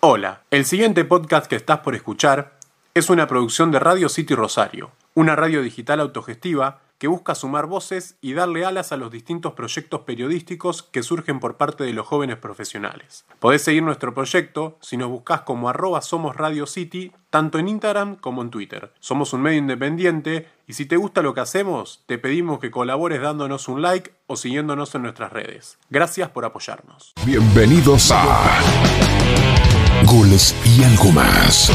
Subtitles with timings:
[0.00, 2.56] Hola, el siguiente podcast que estás por escuchar
[2.94, 8.16] es una producción de Radio City Rosario, una radio digital autogestiva que busca sumar voces
[8.20, 12.36] y darle alas a los distintos proyectos periodísticos que surgen por parte de los jóvenes
[12.36, 13.24] profesionales.
[13.40, 18.14] Podés seguir nuestro proyecto si nos buscas como arroba somos Radio City, tanto en Instagram
[18.16, 18.92] como en Twitter.
[19.00, 23.20] Somos un medio independiente y si te gusta lo que hacemos, te pedimos que colabores
[23.20, 25.76] dándonos un like o siguiéndonos en nuestras redes.
[25.90, 27.14] Gracias por apoyarnos.
[27.24, 29.77] Bienvenidos a
[30.10, 31.70] Goles y algo más.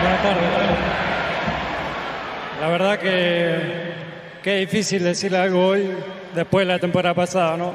[0.00, 0.44] Buenas tardes.
[2.58, 3.92] La verdad que,
[4.42, 5.90] que es difícil decirle algo hoy
[6.34, 7.74] después de la temporada pasada, ¿no?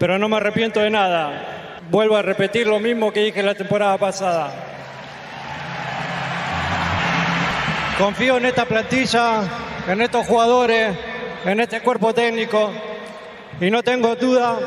[0.00, 1.78] Pero no me arrepiento de nada.
[1.88, 4.52] Vuelvo a repetir lo mismo que dije la temporada pasada.
[7.96, 9.42] Confío en esta plantilla,
[9.86, 11.11] en estos jugadores,
[11.44, 12.70] en este cuerpo técnico
[13.60, 14.58] y no tengo duda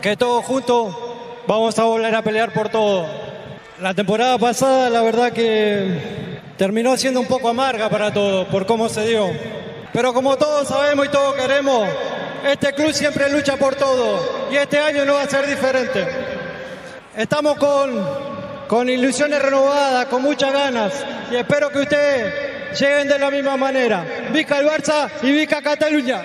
[0.00, 0.94] que todos juntos
[1.46, 3.06] vamos a volver a pelear por todo.
[3.80, 8.88] La temporada pasada la verdad que terminó siendo un poco amarga para todos por cómo
[8.88, 9.30] se dio.
[9.92, 11.88] Pero como todos sabemos y todos queremos,
[12.46, 16.06] este club siempre lucha por todo y este año no va a ser diferente.
[17.16, 17.90] Estamos con,
[18.68, 20.92] con ilusiones renovadas, con muchas ganas
[21.32, 24.04] y espero que ustedes lleguen de la misma manera.
[24.32, 26.22] Vica el Barça y Vica Cataluña.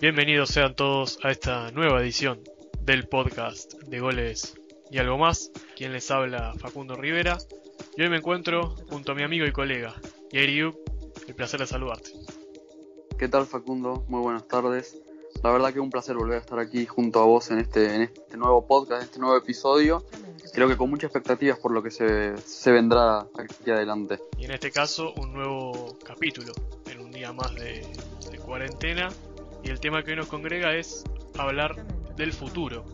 [0.00, 2.40] Bienvenidos sean todos a esta nueva edición
[2.82, 4.54] del podcast de goles
[4.90, 5.50] y algo más.
[5.76, 7.38] Quien les habla Facundo Rivera.
[7.96, 9.94] Y hoy me encuentro junto a mi amigo y colega
[10.30, 10.72] Yair
[11.26, 12.12] El placer de saludarte.
[13.18, 14.04] ¿Qué tal Facundo?
[14.06, 14.96] Muy buenas tardes.
[15.42, 17.94] La verdad que es un placer volver a estar aquí junto a vos en este,
[17.94, 20.04] en este nuevo podcast, en este nuevo episodio.
[20.52, 24.18] Creo que con muchas expectativas por lo que se, se vendrá aquí adelante.
[24.36, 26.52] Y en este caso un nuevo capítulo
[26.90, 27.86] en un día más de,
[28.30, 29.08] de cuarentena
[29.62, 31.04] y el tema que hoy nos congrega es
[31.38, 31.84] hablar
[32.16, 32.84] del futuro,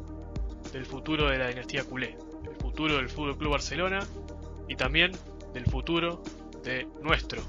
[0.73, 2.17] del futuro de la dinastía culé,
[2.47, 4.01] el futuro del Fútbol Club Barcelona
[4.69, 5.13] y también
[5.55, 6.23] del futuro
[6.63, 7.43] de nuestro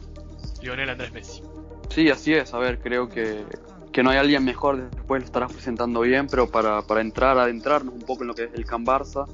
[0.61, 1.41] Lionel Andrés Messi.
[1.89, 2.53] Sí, así es.
[2.53, 3.45] A ver, creo que,
[3.95, 7.93] que no hay alguien mejor, después lo estarás presentando bien, pero para, para entrar, adentrarnos
[7.93, 9.25] un poco en lo que es el Can Barça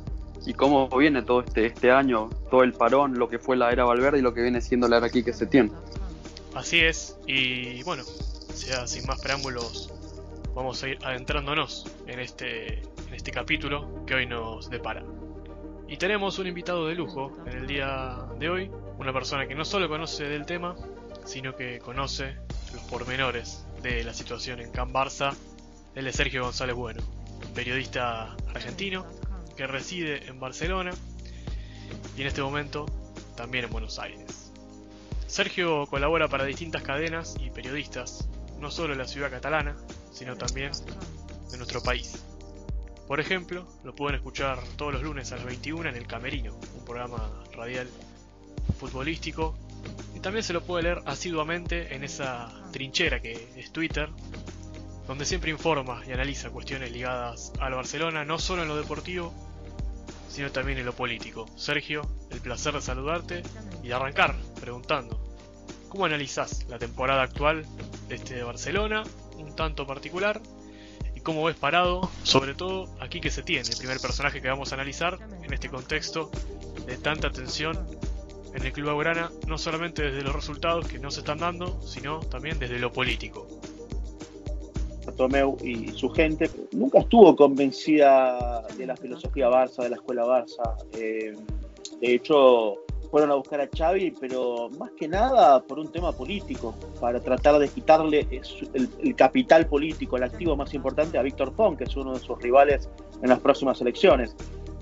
[0.45, 3.85] y cómo viene todo este, este año, todo el parón, lo que fue la era
[3.85, 5.71] Valverde y lo que viene siendo la era Quique Setién.
[6.53, 8.03] Así es, y bueno,
[8.67, 9.91] ya sin más preámbulos,
[10.53, 15.03] vamos a ir adentrándonos en este, en este capítulo que hoy nos depara.
[15.87, 19.65] Y tenemos un invitado de lujo en el día de hoy, una persona que no
[19.65, 20.75] solo conoce del tema,
[21.25, 22.35] sino que conoce
[22.75, 25.35] los pormenores de la situación en Can Barça.
[25.95, 27.01] Él es Sergio González Bueno,
[27.53, 29.05] periodista argentino
[29.55, 30.91] que reside en Barcelona
[32.15, 32.85] y en este momento
[33.35, 34.51] también en Buenos Aires.
[35.27, 38.27] Sergio colabora para distintas cadenas y periodistas
[38.59, 39.75] no solo en la ciudad catalana,
[40.11, 40.71] sino también
[41.49, 42.23] de nuestro país.
[43.07, 46.85] Por ejemplo, lo pueden escuchar todos los lunes a las 21 en El Camerino, un
[46.85, 47.89] programa radial
[48.79, 49.55] futbolístico,
[50.15, 54.09] y también se lo puede leer asiduamente en esa trinchera que es Twitter,
[55.07, 59.33] donde siempre informa y analiza cuestiones ligadas al Barcelona, no solo en lo deportivo,
[60.29, 61.45] sino también en lo político.
[61.55, 63.43] Sergio, el placer de saludarte
[63.83, 65.19] y de arrancar preguntando,
[65.89, 67.65] ¿cómo analizás la temporada actual
[68.07, 69.03] de este Barcelona,
[69.37, 70.41] un tanto particular,
[71.15, 74.71] y cómo ves parado, sobre todo aquí que se tiene, el primer personaje que vamos
[74.71, 76.31] a analizar en este contexto
[76.85, 77.87] de tanta tensión
[78.53, 82.19] en el club Aurana, no solamente desde los resultados que no se están dando, sino
[82.19, 83.47] también desde lo político.
[85.17, 90.75] Tomeu y su gente nunca estuvo convencida de la filosofía Barça, de la escuela Barça.
[90.93, 91.35] Eh,
[91.99, 92.77] de hecho,
[93.11, 97.59] fueron a buscar a Xavi, pero más que nada por un tema político, para tratar
[97.59, 98.27] de quitarle
[98.73, 102.41] el, capital político, el activo más importante a Víctor Font, que es uno de sus
[102.41, 102.89] rivales
[103.21, 104.35] en las próximas elecciones.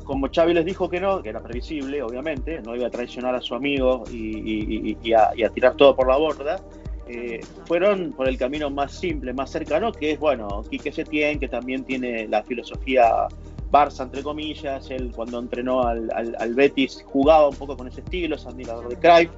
[0.09, 3.41] Como Xavi les dijo que no, que era previsible, obviamente, no iba a traicionar a
[3.41, 6.59] su amigo y, a, tirar todo por la borda,
[7.07, 11.47] eh, fueron por el camino más simple, más cercano, que es, bueno, Quique Setién, que
[11.47, 13.27] también tiene la filosofía
[13.71, 18.47] Barça, entre comillas, él cuando entrenó al, Betis jugaba un poco con ese estilo, es
[18.47, 19.29] admirador de Cruyff,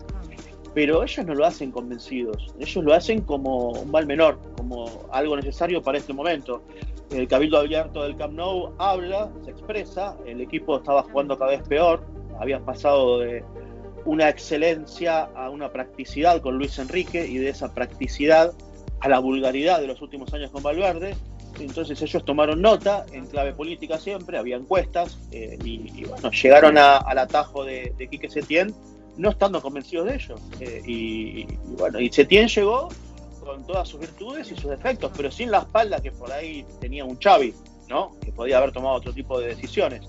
[0.73, 5.35] pero ellos no lo hacen convencidos, ellos lo hacen como un mal menor, como algo
[5.35, 6.61] necesario para este momento.
[7.11, 11.67] El Cabildo Abierto del Camp Nou habla, se expresa, el equipo estaba jugando cada vez
[11.67, 12.05] peor,
[12.39, 13.43] habían pasado de
[14.05, 18.53] una excelencia a una practicidad con Luis Enrique y de esa practicidad
[19.01, 21.15] a la vulgaridad de los últimos años con Valverde
[21.59, 27.17] entonces ellos tomaron nota, en clave política siempre, había encuestas, eh, y, bueno, llegaron al
[27.17, 28.73] atajo de, de Quique Setién
[29.17, 30.35] no estando convencidos de ello.
[30.59, 31.45] Eh, y,
[31.77, 32.89] bueno, y Setién llegó
[33.39, 37.03] con todas sus virtudes y sus defectos, pero sin la espalda que por ahí tenía
[37.05, 37.53] un Xavi,
[37.89, 38.15] ¿no?
[38.23, 40.07] Que podía haber tomado otro tipo de decisiones.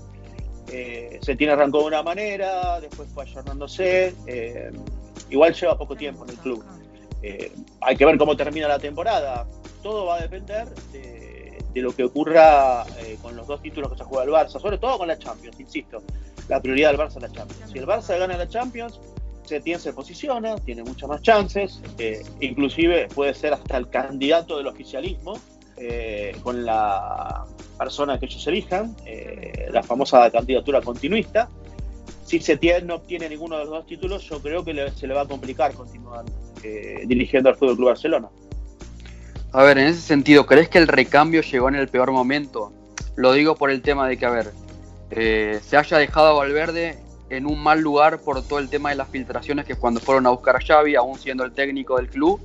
[0.71, 4.71] Eh, Setién arrancó de una manera, después fue ayornándose, eh,
[5.29, 6.63] igual lleva poco tiempo en el club.
[7.21, 7.51] Eh,
[7.81, 9.47] hay que ver cómo termina la temporada.
[9.81, 11.22] Todo va a depender de,
[11.81, 12.85] lo que ocurra
[13.21, 16.01] con los dos títulos que se juega el Barça, sobre todo con la Champions, insisto
[16.47, 17.71] la prioridad del Barça es la Champions.
[17.71, 18.99] Si el Barça gana la Champions,
[19.45, 24.67] Setién se posiciona, tiene muchas más chances, eh, inclusive puede ser hasta el candidato del
[24.67, 25.37] oficialismo
[25.77, 27.45] eh, con la
[27.77, 31.49] persona que ellos elijan, eh, la famosa candidatura continuista.
[32.23, 35.21] Si Setién no obtiene ninguno de los dos títulos, yo creo que se le va
[35.21, 36.25] a complicar continuar
[37.05, 38.29] dirigiendo al Fútbol Club Barcelona.
[39.53, 42.73] A ver, en ese sentido, ¿crees que el recambio llegó en el peor momento?
[43.15, 44.51] Lo digo por el tema de que, a ver,
[45.11, 46.97] eh, se haya dejado a Valverde
[47.29, 50.31] en un mal lugar por todo el tema de las filtraciones que cuando fueron a
[50.31, 52.41] buscar a Xavi, aún siendo el técnico del club,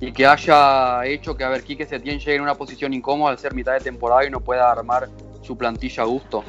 [0.00, 3.38] y que haya hecho que a ver Quique Setién llegue en una posición incómoda al
[3.38, 5.08] ser mitad de temporada y no pueda armar
[5.42, 6.42] su plantilla a gusto.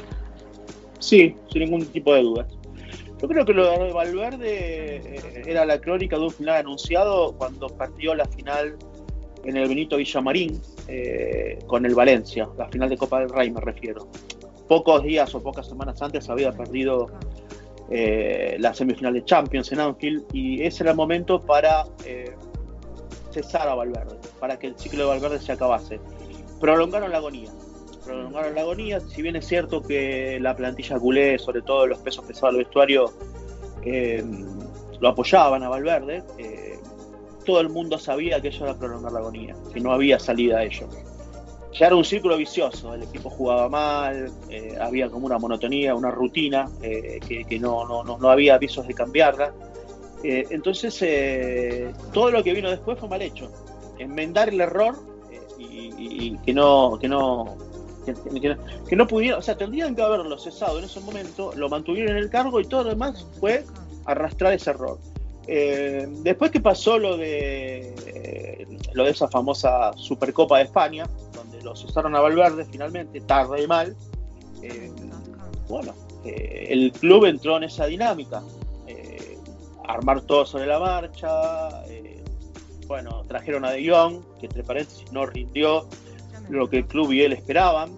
[0.98, 2.46] Sí, sin ningún tipo de dudas.
[3.22, 7.68] Yo creo que lo de Valverde eh, era la crónica de un final anunciado cuando
[7.68, 8.76] partió la final
[9.44, 13.60] en el Benito Villamarín eh, con el Valencia, la final de Copa del Rey me
[13.60, 14.08] refiero
[14.70, 17.08] pocos días o pocas semanas antes había perdido
[17.90, 22.36] eh, la semifinal de Champions en Anfield y ese era el momento para eh,
[23.32, 25.98] cesar a Valverde, para que el ciclo de Valverde se acabase.
[26.60, 27.50] Prolongaron la agonía,
[28.04, 32.24] prolongaron la agonía, si bien es cierto que la plantilla culé, sobre todo los pesos
[32.24, 33.12] pesados del vestuario,
[33.84, 34.22] eh,
[35.00, 36.22] lo apoyaban a Valverde,
[37.44, 40.64] todo el mundo sabía que eso era prolongar la agonía, que no había salida a
[40.64, 40.88] ello
[41.72, 46.10] ya era un círculo vicioso, el equipo jugaba mal, eh, había como una monotonía, una
[46.10, 49.52] rutina, eh, que, no, no, no, había avisos de cambiarla.
[50.24, 53.50] Eh, entonces, todo lo que vino después fue mal hecho.
[53.98, 54.96] Enmendar el error
[55.58, 57.56] y, que no, que no,
[58.88, 62.22] que, no pudieron, o sea, tendrían que haberlo cesado en ese momento, lo mantuvieron en
[62.24, 63.64] el cargo y todo lo demás fue
[64.06, 64.98] arrastrar ese error.
[65.46, 67.94] Después que pasó lo de
[68.92, 71.06] lo de esa famosa Supercopa de España,
[71.62, 73.96] lo cesaron a Valverde finalmente, tarde y mal,
[74.62, 74.90] eh,
[75.68, 75.94] bueno,
[76.24, 78.42] eh, el club entró en esa dinámica,
[78.86, 79.38] eh,
[79.86, 81.84] armar todo sobre la marcha,
[82.86, 85.86] bueno, trajeron a De Jong, que entre paréntesis no rindió
[86.48, 87.90] lo que el club y él esperaban,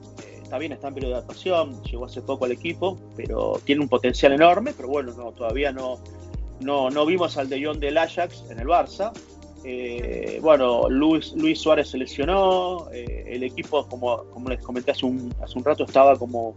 [0.43, 3.89] está bien, está en periodo de adaptación, llegó hace poco al equipo, pero tiene un
[3.89, 5.99] potencial enorme, pero bueno, no, todavía no,
[6.63, 9.13] no, no vimos al De Jong del Ajax en el Barça,
[9.65, 15.07] eh, bueno, Luis, Luis Suárez se lesionó, eh, el equipo, como, como les comenté hace
[15.07, 16.57] un, hace un rato, estaba como,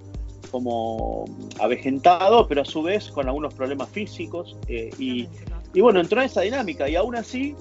[0.50, 1.26] como
[1.60, 4.58] avejentado, pero a su vez con algunos problemas físicos.
[4.68, 5.28] Eh, y,
[5.74, 7.56] y, bueno, entró en esa dinámica y aún así,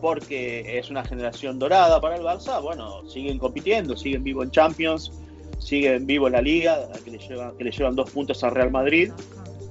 [0.00, 5.12] porque es una generación dorada para el Barça, bueno, siguen compitiendo, siguen vivo en Champions,
[5.58, 8.72] siguen vivo en la Liga, que le llevan, que le llevan dos puntos al Real
[8.72, 9.12] Madrid,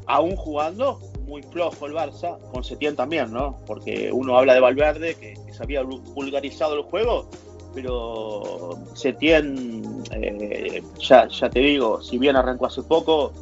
[0.06, 3.58] aún jugando muy flojo el Barça, con Setién también, ¿no?
[3.68, 7.30] Porque uno habla de Valverde, que, se había vulgarizado el juego,
[7.74, 13.34] pero Setién, eh, ya, ya te digo, si bien arrancó hace poco,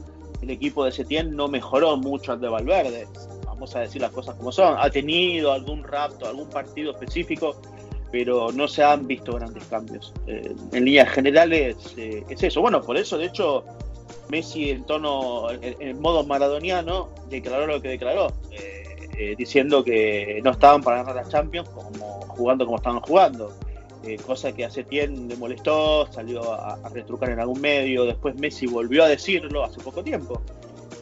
[0.42, 3.08] el equipo de Setién no mejoró mucho al de Valverde.
[3.46, 4.76] Vamos a decir las cosas como son.
[4.78, 7.56] Ha tenido algún rapto, algún partido específico,
[8.12, 10.14] pero no se han visto grandes cambios.
[10.28, 12.62] Eh, en líneas generales eh, es eso.
[12.62, 13.64] Bueno, por eso, de hecho,
[14.30, 18.86] Messi en tono, en, modo maradoniano, declaró lo que declaró, eh,
[19.18, 23.54] eh, diciendo que no estaban para ganar la Champions como jugando como estaban jugando.
[24.06, 28.68] Eh, cosa que hace tiempo le molestó, salió a, retrucar en algún medio, después Messi
[28.68, 30.42] volvió a decirlo hace poco tiempo.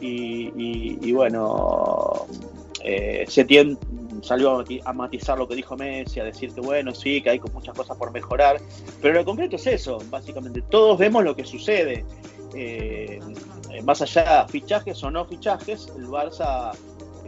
[0.00, 2.26] Y, bueno,
[2.82, 3.26] eh,
[4.22, 7.74] salió a matizar lo que dijo Messi, a decir que bueno, sí, que hay muchas
[7.74, 8.58] cosas por mejorar,
[9.02, 12.04] pero lo concreto es eso, básicamente, todos vemos lo que sucede.
[12.54, 13.20] Eh,
[13.82, 16.72] más allá fichajes o no fichajes, el Barça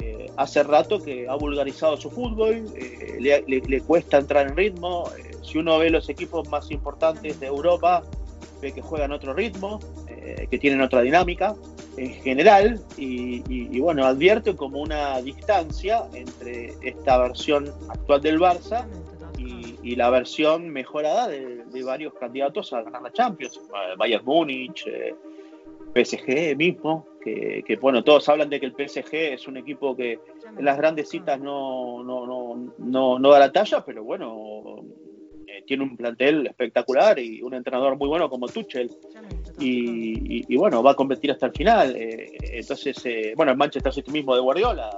[0.01, 5.11] eh, hace rato que ha vulgarizado su fútbol, eh, le, cuesta entrar en ritmo.
[5.43, 8.03] si uno ve los equipos más importantes de Europa,
[8.61, 9.81] ve que juegan otro ritmo,
[10.51, 11.55] que tienen otra dinámica
[11.97, 18.87] en general, y, bueno, advierte como una distancia entre esta versión actual del Barça
[19.87, 23.61] y, la versión mejorada de, varios candidatos a ganar la Champions,
[23.97, 25.15] Bayern Múnich, eh,
[25.95, 30.21] PSG mismo, que, bueno, todos hablan de que el PSG es un equipo que
[30.57, 32.27] en las grandes citas no, no,
[32.79, 34.85] no, no, da la talla, pero bueno,
[35.47, 38.91] eh, tiene un plantel espectacular y un entrenador muy bueno como Tuchel.
[39.59, 41.97] Y, bueno, va a competir hasta el final.
[41.97, 44.91] Eh, entonces, eh, bueno, el Manchester City mismo de Guardiola,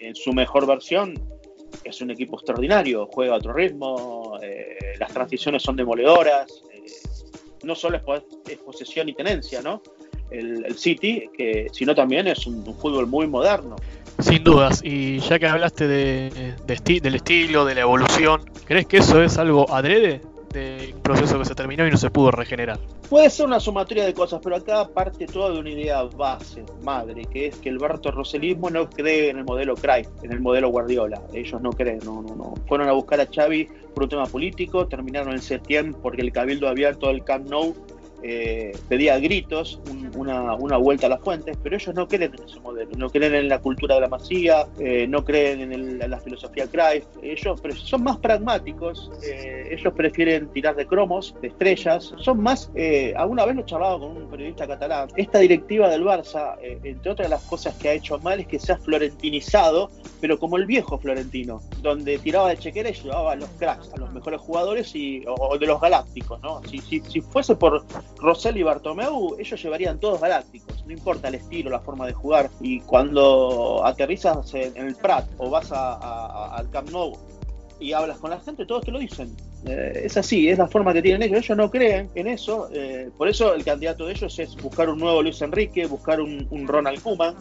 [0.00, 1.14] en su mejor versión,
[1.82, 4.38] es un equipo extraordinario, juega a otro ritmo,
[4.98, 6.62] las transiciones son demoledoras,
[7.62, 8.00] no solo
[8.46, 9.82] es, posesión y tenencia, ¿no?
[10.30, 13.76] El, City, que, sino también es un fútbol muy moderno.
[14.18, 19.22] Sin dudas, y ya que hablaste de, del estilo, de la evolución, ¿crees que eso
[19.22, 20.20] es algo adrede
[20.54, 22.78] de proceso que se terminó y no se pudo regenerar?
[23.10, 27.24] Puede ser una sumatoria de cosas, pero acá parte toda de una idea base, madre,
[27.26, 30.70] que es que el Barto Roselismo no cree en el modelo Cruyff, en el modelo
[30.70, 31.20] Guardiola.
[31.32, 32.54] Ellos no creen, no, no, no.
[32.66, 36.68] Fueron a buscar a Xavi por un tema político, terminaron en septiembre porque el Cabildo
[36.68, 37.74] abierto del Camp Nou
[38.26, 39.78] eh, pedía gritos
[40.16, 43.50] una, vuelta a las fuentes, pero ellos no creen en ese modelo, no creen en
[43.50, 48.16] la cultura de la masía, eh, no creen en, la filosofía Christ, ellos son más
[48.16, 52.70] pragmáticos, eh, ellos prefieren tirar de cromos, de estrellas, son más,
[53.14, 57.28] alguna vez lo he charlado con un periodista catalán, esta directiva del Barça, entre otras
[57.28, 59.90] las cosas que ha hecho mal es que se ha florentinizado,
[60.22, 63.98] pero como el viejo florentino, donde tiraba de chequera y llevaba a los cracks, a
[63.98, 66.62] los mejores jugadores y, o, de los galácticos, ¿no?
[66.64, 67.84] Si, si fuese por
[68.18, 72.50] Rosell y Bartomeu, ellos llevarían todos galácticos, no importa el estilo, la forma de jugar.
[72.60, 77.16] Y cuando aterrizas en, el Prat o vas al Camp Nou
[77.80, 79.34] y hablas con la gente, todos te lo dicen.
[79.66, 81.44] Eh, es así, es la forma que tienen ellos.
[81.44, 82.68] Ellos no creen en eso.
[82.72, 86.66] Eh, por eso el candidato de ellos es buscar un nuevo Luis Enrique, buscar un,
[86.66, 87.34] Ronald Koeman.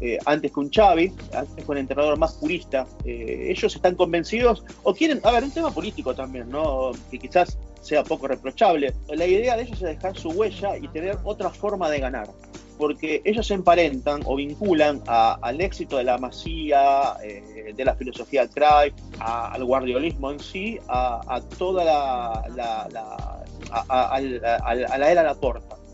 [0.00, 2.86] Eh, antes que un Xavi, antes que un entrenador más purista.
[3.04, 6.92] ellos están convencidos o quieren, a ver, un tema político también, ¿no?
[7.10, 8.92] Que quizás sea poco reprochable.
[9.08, 12.28] La idea de ellos es dejar su huella y tener otra forma de ganar,
[12.78, 18.92] porque ellos emparentan o vinculan al éxito de la masía, eh, de la filosofía Cry,
[19.20, 22.32] al guardiolismo en sí, a, toda la,
[23.70, 25.22] a, la era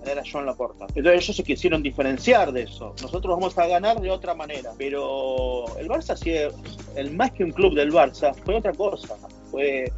[0.05, 0.87] era John Laporta.
[0.95, 2.95] Entonces ellos se quisieron diferenciar de eso.
[3.03, 4.73] Nosotros vamos a ganar de otra manera.
[4.77, 6.33] Pero el Barça, sí,
[6.97, 9.17] el más que un club del Barça, fue otra cosa.
[9.51, 9.91] Fue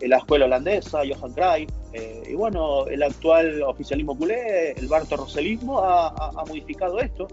[0.00, 5.80] la escuela holandesa, Johan Cruyff, eh, y bueno, el actual oficialismo culé, el Barto Roselismo,
[5.80, 7.28] ha, modificado esto.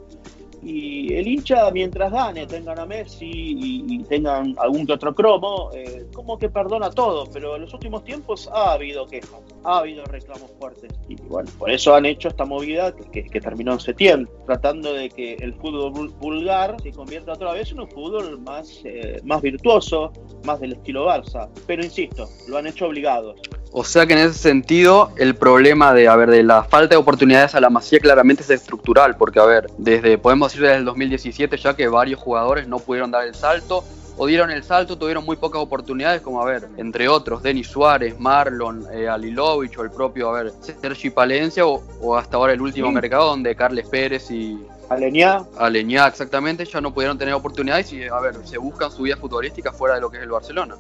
[0.70, 6.06] Y el hincha, mientras gane, tengan a Messi y, tengan algún que otro cromo, eh,
[6.14, 10.52] como que perdona todo, pero en los últimos tiempos ha habido quejas, ha habido reclamos
[10.60, 10.92] fuertes.
[11.08, 15.36] Y bueno, por eso han hecho esta movida que, terminó en septiembre, tratando de que
[15.36, 20.12] el fútbol vulgar se convierta otra vez en un fútbol más, eh, más virtuoso,
[20.44, 21.48] más del estilo Barça.
[21.66, 23.40] Pero insisto, lo han hecho obligados.
[23.72, 26.98] O sea que en ese sentido el problema de, a ver, de la falta de
[26.98, 30.86] oportunidades a la Masía claramente es estructural, porque a ver, desde podemos decir desde el
[30.86, 33.84] 2017 ya que varios jugadores no pudieron dar el salto
[34.18, 38.20] o dieron el salto, tuvieron muy pocas oportunidades, como a ver, entre otros, Denis Suárez,
[38.20, 42.92] Marlon, eh, Alilovich o el propio, a ver, Sergi Palencia o, hasta ahora el último
[42.92, 44.58] mercado donde Carles Pérez y
[44.90, 45.44] Aleñá.
[45.58, 49.72] Aleñá, exactamente, ya no pudieron tener oportunidades y, a ver, se buscan su vida futbolística
[49.72, 50.76] fuera de lo que es el Barcelona.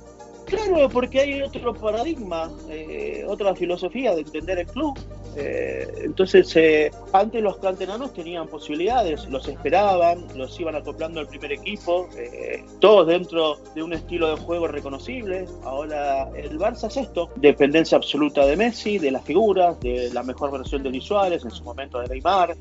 [0.47, 4.97] Claro, porque hay otro paradigma, eh, otra filosofía de entender el club.
[5.35, 11.51] Eh, entonces, eh, antes los canteranos tenían posibilidades, los esperaban, los iban acoplando al primer
[11.51, 12.07] equipo,
[12.79, 15.45] todos dentro de un estilo de juego reconocible.
[15.63, 20.51] Ahora el Barça es esto, dependencia absoluta de Messi, de las figuras, de la mejor
[20.51, 22.55] versión de Luis Suárez, en su momento de Neymar,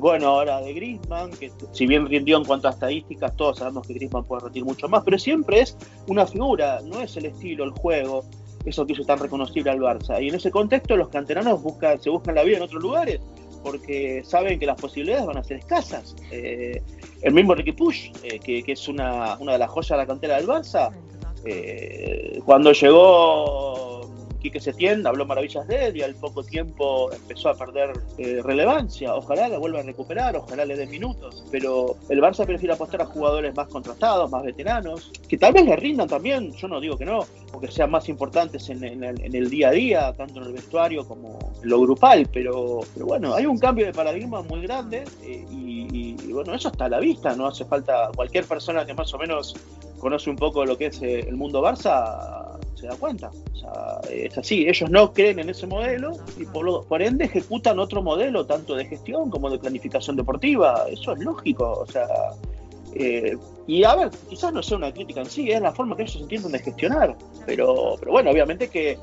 [0.00, 3.92] bueno, ahora de Griezmann, que si bien rindió en cuanto a estadísticas, todos sabemos que
[3.92, 5.76] Griezmann puede rendir mucho más, pero siempre es
[6.08, 8.24] una figura, no es el estilo, el juego,
[8.64, 10.22] eso que hizo tan reconocible al Barça.
[10.22, 13.20] Y en ese contexto los canteranos buscan, se buscan la vida en otros lugares
[13.62, 16.16] porque saben que las posibilidades van a ser escasas.
[16.30, 16.82] Eh,
[17.22, 20.36] el mismo Ricky Push, eh, que, es una, una, de las joyas de la cantera
[20.36, 20.90] del Barça,
[21.44, 23.89] eh, cuando llegó
[24.40, 29.14] Quique Setién habló maravillas de él y al poco tiempo empezó a perder eh, relevancia.
[29.14, 33.06] Ojalá la vuelva a recuperar, ojalá le den minutos, pero el Barça prefiere apostar a
[33.06, 37.04] jugadores más contrastados, más veteranos, que tal vez le rindan también, yo no digo que
[37.04, 41.38] no, porque sean más importantes en, el, día a día, tanto en el vestuario como
[41.62, 46.54] en lo grupal, pero, bueno, hay un cambio de paradigma muy grande eh, y, bueno,
[46.54, 49.54] eso está a la vista, no hace falta cualquier persona que más o menos
[49.98, 52.49] conoce un poco lo que es eh, el mundo Barça
[52.80, 53.30] se da cuenta.
[53.52, 57.78] O sea, es así, ellos no creen en ese modelo y por, por ende ejecutan
[57.78, 60.86] otro modelo, tanto de gestión como de planificación deportiva.
[60.88, 62.06] Eso es lógico, o sea...
[62.92, 63.36] Eh,
[63.68, 66.20] y a ver, quizás no sea una crítica en sí, es la forma que ellos
[66.20, 68.98] entienden de gestionar, pero, pero bueno, obviamente que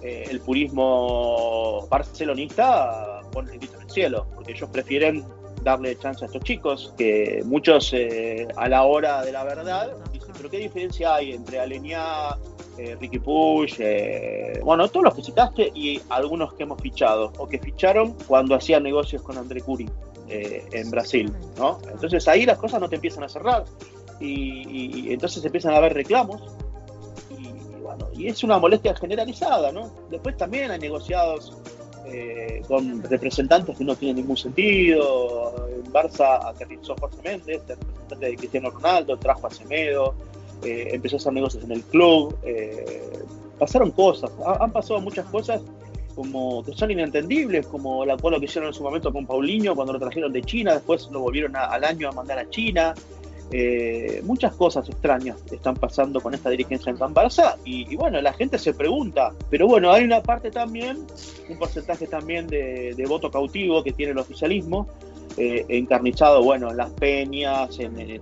[0.00, 5.24] eh, el purismo barcelonista pone el grito en el cielo, porque ellos prefieren
[5.64, 9.92] darle chance a estos chicos, que muchos eh, a la hora de la verdad
[10.36, 12.36] pero ¿qué diferencia hay entre Aleñá,
[12.78, 17.48] eh, Ricky Push, eh, bueno, todos los que citaste y algunos que hemos fichado o
[17.48, 19.88] que ficharon cuando hacían negocios con André Curi
[20.28, 21.78] en Brasil, ¿no?
[21.92, 23.66] Entonces ahí las cosas no te empiezan a cerrar
[24.18, 26.40] y, y entonces empiezan a haber reclamos
[28.14, 29.90] y es una molestia generalizada, ¿no?
[30.10, 31.56] Después también hay negociados
[32.06, 35.68] eh, con representantes que no tienen ningún sentido.
[35.68, 37.62] En Barça aterrizó Jorge Méndez,
[38.18, 40.14] de Cristiano Ronaldo, trajo a Semedo,
[40.62, 42.36] eh, empezó a hacer negocios en el club.
[42.44, 43.24] Eh,
[43.58, 44.30] pasaron cosas,
[44.60, 45.60] han pasado muchas cosas
[46.14, 49.92] como que son inentendibles, como el acuerdo que hicieron en su momento con Paulinho cuando
[49.92, 52.94] lo trajeron de China, después lo volvieron al año a mandar a China.
[53.54, 58.32] Eh, muchas cosas extrañas están pasando con esta dirigencia en Can Barça y, bueno, la
[58.32, 61.04] gente se pregunta, pero bueno, hay una parte también,
[61.50, 64.88] un porcentaje también de, voto cautivo que tiene el oficialismo,
[65.36, 68.20] eh, encarnizado, bueno, en las peñas, en,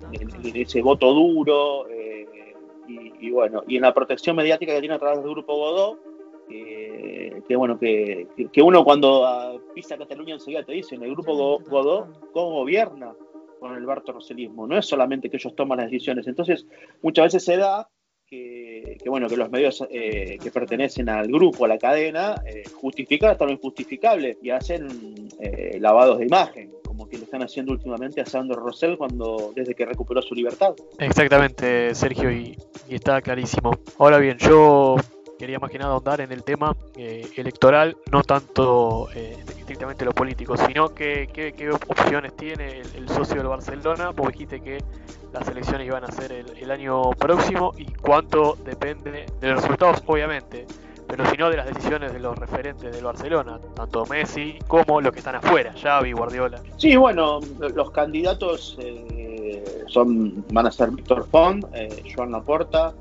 [0.55, 2.27] ese voto duro eh,
[3.21, 5.99] y, bueno, y en la protección mediática que tiene a través del Grupo Godó,
[6.49, 8.27] que bueno, que,
[8.63, 13.15] uno cuando ah, pisa Cataluña enseguida te dice, en el Grupo Godó, ¿cómo gobierna?
[13.61, 16.67] con el bartoroselismo, no es solamente que ellos toman las decisiones, entonces
[17.03, 17.87] muchas veces se da
[18.31, 23.31] que, bueno, que los medios eh, que pertenecen al grupo, a la cadena, eh, justifican
[23.31, 28.21] hasta lo injustificable y hacen eh, lavados de imagen, como que lo están haciendo últimamente
[28.21, 30.75] a Sandro Rosell cuando, desde que recuperó su libertad.
[30.99, 32.59] Exactamente, Sergio, y,
[32.91, 33.71] está clarísimo.
[33.99, 34.97] Ahora bien, yo
[35.39, 40.13] quería más que nada ahondar en el tema eh, electoral, no tanto eh, estrictamente lo
[40.13, 44.11] político, sino que, qué opciones tiene el, socio del Barcelona.
[44.11, 44.85] Vos dijiste que
[45.33, 50.67] las elecciones iban a ser el, año próximo y cuánto depende de los resultados, obviamente,
[51.11, 55.19] pero sino de las decisiones de los referentes del Barcelona, tanto Messi como los que
[55.19, 56.61] están afuera, Xavi, Guardiola.
[56.77, 61.65] Sí, bueno, los candidatos eh, son van a ser Víctor Font,
[62.15, 62.95] Joan Laporta,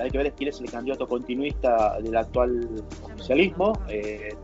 [0.00, 2.68] hay que ver quién es el candidato continuista del actual
[3.02, 3.78] oficialismo.
[3.88, 4.34] Eh,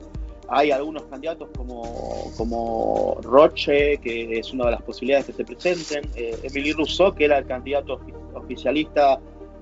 [0.49, 6.11] hay algunos candidatos como, como Roche, que es una de las posibilidades que se presenten.
[6.15, 8.01] Eh, Emily Rousseau, que era el candidato
[8.35, 9.21] oficialista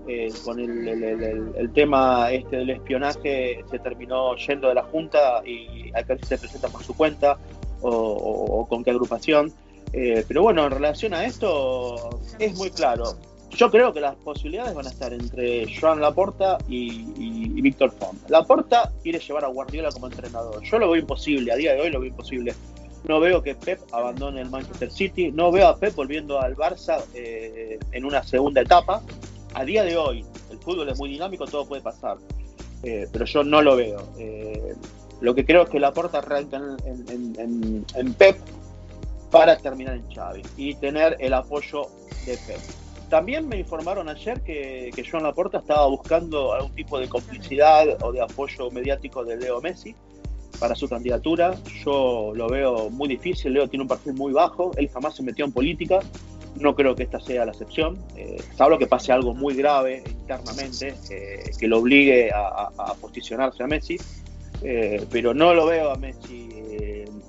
[0.08, 6.04] eh, con el, tema este del espionaje, se terminó yendo de la Junta y que
[6.06, 7.38] ver se presenta por su cuenta
[7.82, 9.52] o con qué agrupación.
[9.92, 13.16] pero bueno, en relación a esto es muy claro
[13.50, 18.28] yo creo que las posibilidades van a estar entre Joan Laporta y, Víctor Font.
[18.28, 20.62] Laporta quiere llevar a Guardiola como entrenador.
[20.62, 22.54] Yo lo veo imposible, a día de hoy lo veo imposible.
[23.08, 27.02] No veo que Pep abandone el Manchester City, no veo a Pep volviendo al Barça
[27.14, 29.02] eh, en una segunda etapa.
[29.56, 32.18] A día de hoy, el fútbol es muy dinámico, todo puede pasar,
[32.82, 34.06] eh, pero yo no lo veo.
[34.18, 34.74] Eh,
[35.22, 38.36] lo que creo es que Laporta arranca en, en Pep
[39.30, 41.86] para terminar en Xavi y tener el apoyo
[42.26, 42.60] de Pep.
[43.08, 48.12] También me informaron ayer que, que Joan Laporta estaba buscando algún tipo de complicidad o
[48.12, 49.94] de apoyo mediático de Leo Messi
[50.60, 51.54] para su candidatura.
[51.82, 55.46] Yo lo veo muy difícil, Leo tiene un perfil muy bajo, él jamás se metió
[55.46, 56.00] en política,
[56.58, 58.36] no creo que esta sea la excepción, eh,
[58.78, 63.96] que pase algo muy grave internamente eh, que lo obligue a, posicionarse a Messi,
[64.62, 66.56] eh, pero no lo veo a Messi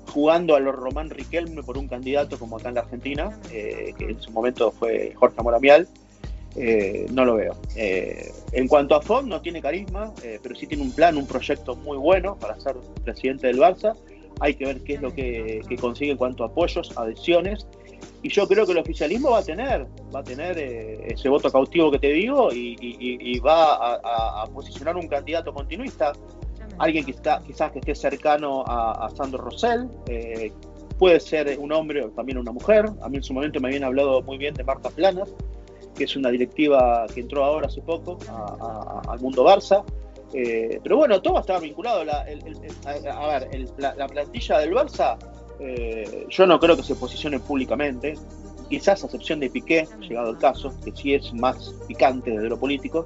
[0.08, 4.06] jugando a los Román Riquelme por un candidato como acá en la Argentina, eh, que
[4.06, 5.86] en su momento fue Jorge Moramial,
[6.56, 7.56] eh, no lo veo.
[7.76, 10.12] Eh, en cuanto a Font, no tiene carisma,
[10.42, 13.94] pero sí tiene un plan, un proyecto muy bueno para ser presidente del Barça.
[14.40, 17.66] Hay que ver qué es lo que, consigue en cuanto a apoyos, adhesiones.
[18.22, 21.90] Y yo creo que el oficialismo va a tener, va a tener ese voto cautivo
[21.90, 26.12] que te digo y, va a, a posicionar un candidato continuista
[26.78, 30.52] alguien que está, quizás que esté cercano a, Sandro Rosell, eh,
[30.98, 32.86] puede ser un hombre o también una mujer.
[33.02, 35.28] A mí en su momento me habían hablado muy bien de Marta Planas,
[35.96, 38.18] que es una directiva que entró ahora hace poco
[39.08, 39.84] al mundo Barça.
[40.34, 42.04] Eh, pero bueno, todo estaba vinculado.
[42.04, 45.16] La, a, ver, la, plantilla del Barça,
[45.60, 48.14] eh, yo no creo que se posicione públicamente.
[48.68, 52.58] Quizás a excepción de Piqué, llegado el caso, que sí es más picante desde lo
[52.58, 53.04] político,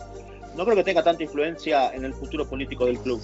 [0.56, 3.20] no creo que tenga tanta influencia en el futuro político del club.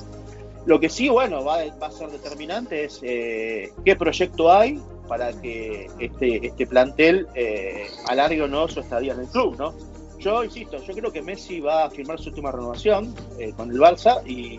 [0.66, 5.88] Lo que sí, bueno, va, a ser determinante es eh, qué proyecto hay para que
[5.98, 9.74] este, este plantel eh, alargue o no su estadía en el club, ¿no?
[10.18, 13.78] Yo insisto, yo creo que Messi va a firmar su última renovación eh, con el
[13.78, 14.58] Barça y,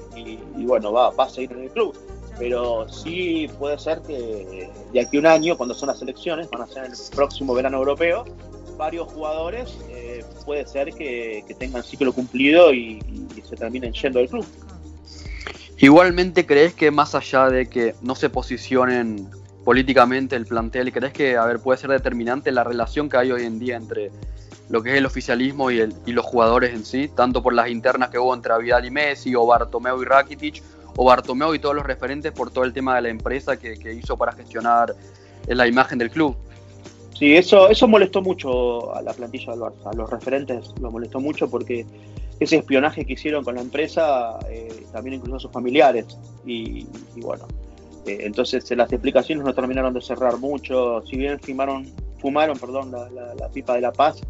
[0.63, 1.95] bueno, va, va, a seguir en el club.
[2.39, 6.61] Pero sí puede ser que de aquí a un año, cuando son las elecciones, van
[6.61, 8.25] a ser el próximo verano europeo,
[8.79, 13.03] varios jugadores eh, puede ser que, tengan ciclo cumplido y,
[13.47, 14.45] se terminen yendo del club.
[15.77, 19.27] Igualmente, ¿crees que más allá de que no se posicionen
[19.65, 20.91] políticamente el plantel?
[20.93, 24.11] ¿Crees que a ver, puede ser determinante la relación que hay hoy en día entre
[24.69, 27.69] lo que es el oficialismo y, el, y los jugadores en sí, tanto por las
[27.69, 30.61] internas que hubo entre Vidal y Messi, o Bartomeu y Rakitic,
[30.95, 33.93] o Bartomeu y todos los referentes por todo el tema de la empresa que, que
[33.93, 34.95] hizo para gestionar
[35.47, 36.35] la imagen del club?
[37.19, 41.19] Sí, eso, eso molestó mucho a la plantilla del Barça, a los referentes lo molestó
[41.19, 41.85] mucho porque
[42.39, 46.17] ese espionaje que hicieron con la empresa eh, también incluyó a sus familiares.
[46.45, 47.45] Y, bueno,
[48.05, 51.03] eh, entonces las explicaciones no terminaron de cerrar mucho.
[51.05, 51.85] Si bien fumaron,
[52.19, 54.21] fumaron perdón, la, pipa de la paz,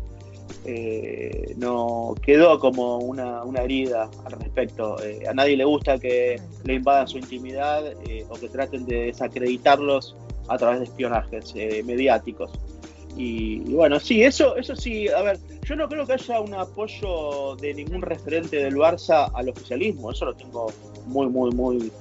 [0.66, 4.98] eh, no quedó como una, una, herida al respecto.
[5.28, 7.84] a nadie le gusta que le invadan su intimidad
[8.30, 10.16] o que traten de desacreditarlos
[10.48, 11.54] a través de espionajes
[11.86, 12.52] mediáticos.
[13.18, 17.56] Y, bueno, sí, eso, eso sí, a ver, yo no creo que haya un apoyo
[17.58, 20.72] de ningún referente del Barça al oficialismo, eso lo tengo
[21.08, 21.92] muy, muy, muy,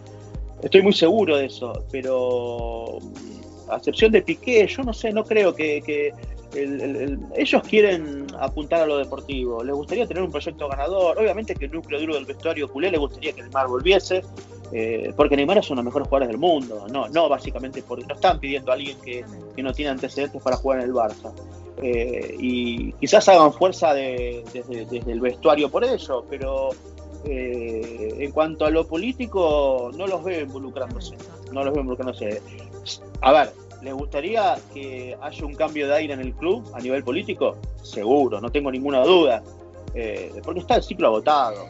[0.62, 2.98] estoy muy seguro de eso, pero
[3.68, 6.12] a excepción de Piqué, yo no sé, no creo que,
[7.36, 11.72] ellos quieren apuntar a lo deportivo, les gustaría tener un proyecto ganador, obviamente que el
[11.72, 14.22] núcleo duro del vestuario culé le gustaría que Neymar volviese,
[14.72, 18.06] eh, porque Neymar es uno de los mejores jugadores del mundo, no, no básicamente porque
[18.06, 19.24] no están pidiendo a alguien que,
[19.56, 21.32] no tiene antecedentes para jugar en el Barça.
[21.80, 24.44] Eh, y quizás hagan fuerza desde,
[25.06, 26.70] el vestuario por ello, pero
[27.24, 31.16] eh, en cuanto a lo político, no los veo involucrándose.
[31.52, 32.40] No los veo involucrándose.
[33.20, 37.02] A ver, ¿les gustaría que haya un cambio de aire en el club a nivel
[37.04, 37.56] político?
[37.82, 39.42] Seguro, no tengo ninguna duda.
[40.44, 41.66] porque está el ciclo agotado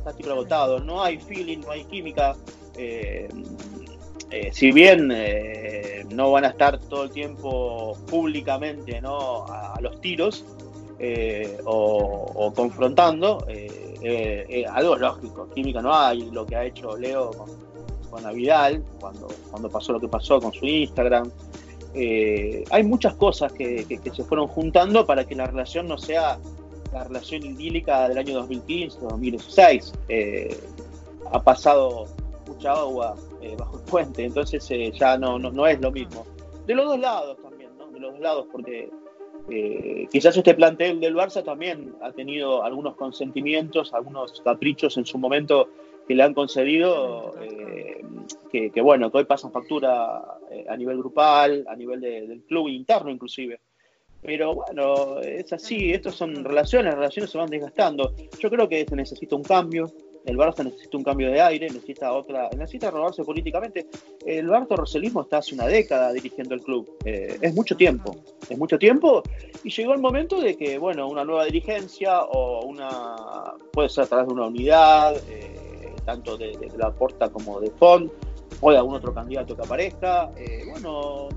[0.00, 2.34] está tipo agotado, no hay feeling, no hay química.
[2.76, 3.28] Eh,
[4.30, 9.44] eh, si bien eh, no van a estar todo el tiempo públicamente ¿no?
[9.46, 10.44] a, los tiros
[11.64, 13.44] o, confrontando,
[14.68, 17.30] algo lógico, química no hay, lo que ha hecho Leo
[18.10, 21.30] con Navidad, cuando, cuando pasó lo que pasó con su Instagram.
[21.94, 26.38] hay muchas cosas que, se fueron juntando para que la relación no sea
[26.92, 29.92] la relación idílica del año 2015-2016.
[30.08, 30.56] Eh,
[31.32, 32.06] ha pasado
[32.46, 36.26] mucha agua eh, bajo el puente, entonces eh, ya no, no, es lo mismo.
[36.66, 37.86] De los dos lados también, ¿no?
[37.88, 38.90] De los dos lados, porque
[40.12, 45.68] quizás este plantel del Barça también ha tenido algunos consentimientos, algunos caprichos en su momento
[46.10, 47.36] que le han concedido,
[48.50, 50.20] que, bueno, que hoy pasan factura
[50.68, 53.60] a nivel grupal, a nivel del club interno inclusive.
[54.20, 58.12] Pero bueno, es así, estas son relaciones, las relaciones se van desgastando.
[58.40, 59.86] Yo creo que se necesita un cambio,
[60.26, 63.86] el Barça necesita un cambio de aire, necesita otra, necesita renovarse políticamente.
[64.26, 68.16] El Barça Roselismo está hace una década dirigiendo el club, eh, es mucho tiempo,
[68.48, 69.22] es mucho tiempo,
[69.62, 74.06] y llegó el momento de que, bueno, una nueva dirigencia o una, puede ser a
[74.08, 75.69] través de una unidad, eh,
[76.10, 78.10] tanto de, la Porta como de Fond,
[78.60, 81.28] o de algún otro candidato que aparezca, eh, bueno,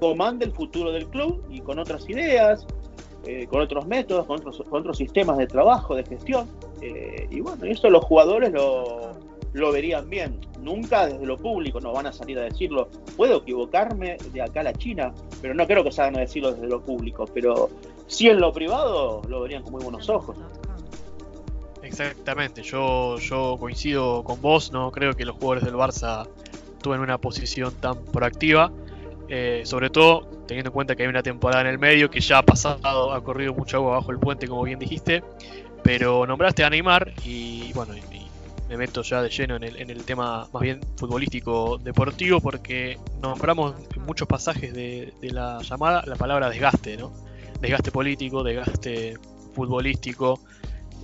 [0.00, 2.66] comande el futuro del club y con otras ideas,
[3.26, 6.48] eh, con otros métodos, con otros, con otros sistemas de trabajo, de gestión.
[6.80, 9.12] Eh, y bueno, eso los jugadores lo,
[9.52, 10.40] lo verían bien.
[10.60, 12.88] Nunca desde lo público nos van a salir a decirlo.
[13.16, 16.68] Puedo equivocarme de acá a la China, pero no creo que salgan a decirlo desde
[16.68, 17.26] lo público.
[17.32, 17.68] Pero
[18.06, 20.36] sí en lo privado lo verían con muy buenos ojos.
[22.00, 26.26] Exactamente, yo, yo coincido con vos, no creo que los jugadores del Barça
[26.92, 28.70] en una posición tan proactiva.
[29.28, 32.38] Eh, sobre todo teniendo en cuenta que hay una temporada en el medio que ya
[32.38, 35.22] ha pasado, ha corrido mucha agua bajo el puente, como bien dijiste.
[35.82, 37.94] Pero nombraste a Neymar y bueno,
[38.68, 44.02] me meto ya de lleno en el, tema más bien futbolístico deportivo porque nombramos en
[44.02, 47.12] muchos pasajes de, la llamada la palabra desgaste, ¿no?
[47.60, 49.14] Desgaste político, desgaste
[49.54, 50.40] futbolístico.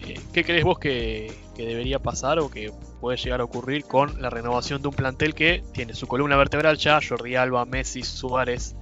[0.06, 4.30] Eh, ¿Qué crees vos que, debería pasar o que puede llegar a ocurrir con la
[4.30, 8.74] renovación de un plantel que tiene su columna vertebral ya, Jordi Alba, Messi, Suárez,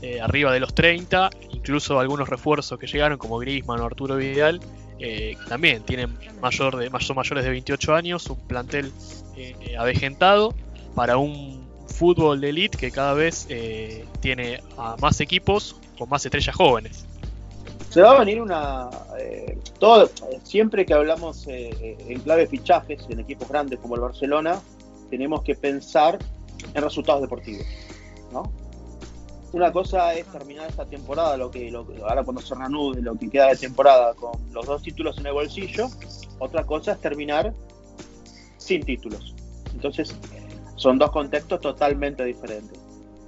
[0.00, 4.60] eh, arriba de los 30, incluso algunos refuerzos que llegaron como Griezmann o Arturo Vidal,
[4.98, 8.92] eh, también tienen mayor de, son mayores de 28 años, un plantel
[9.36, 10.54] eh, avejentado
[10.94, 13.46] para un fútbol de elite que cada vez
[14.20, 17.06] tiene a más equipos con más estrellas jóvenes
[17.92, 18.88] se va a venir una.
[19.18, 20.08] Eh, todo,
[20.44, 24.58] siempre que hablamos eh, en clave fichajes en equipos grandes como el Barcelona,
[25.10, 26.18] tenemos que pensar
[26.72, 27.66] en resultados deportivos.
[28.32, 28.50] ¿no?
[29.52, 33.28] Una cosa es terminar esta temporada, lo que, lo, ahora cuando se reanude lo que
[33.28, 35.88] queda de temporada con los dos títulos en el bolsillo,
[36.38, 37.52] otra cosa es terminar
[38.56, 39.34] sin títulos.
[39.74, 40.16] Entonces,
[40.76, 42.81] son dos contextos totalmente diferentes.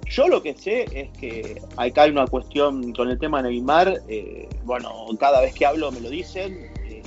[0.06, 4.02] Yo lo que sé es que acá hay una cuestión con el tema de Neymar,
[4.08, 7.02] eh, bueno, cada vez que hablo me lo dicen, eh,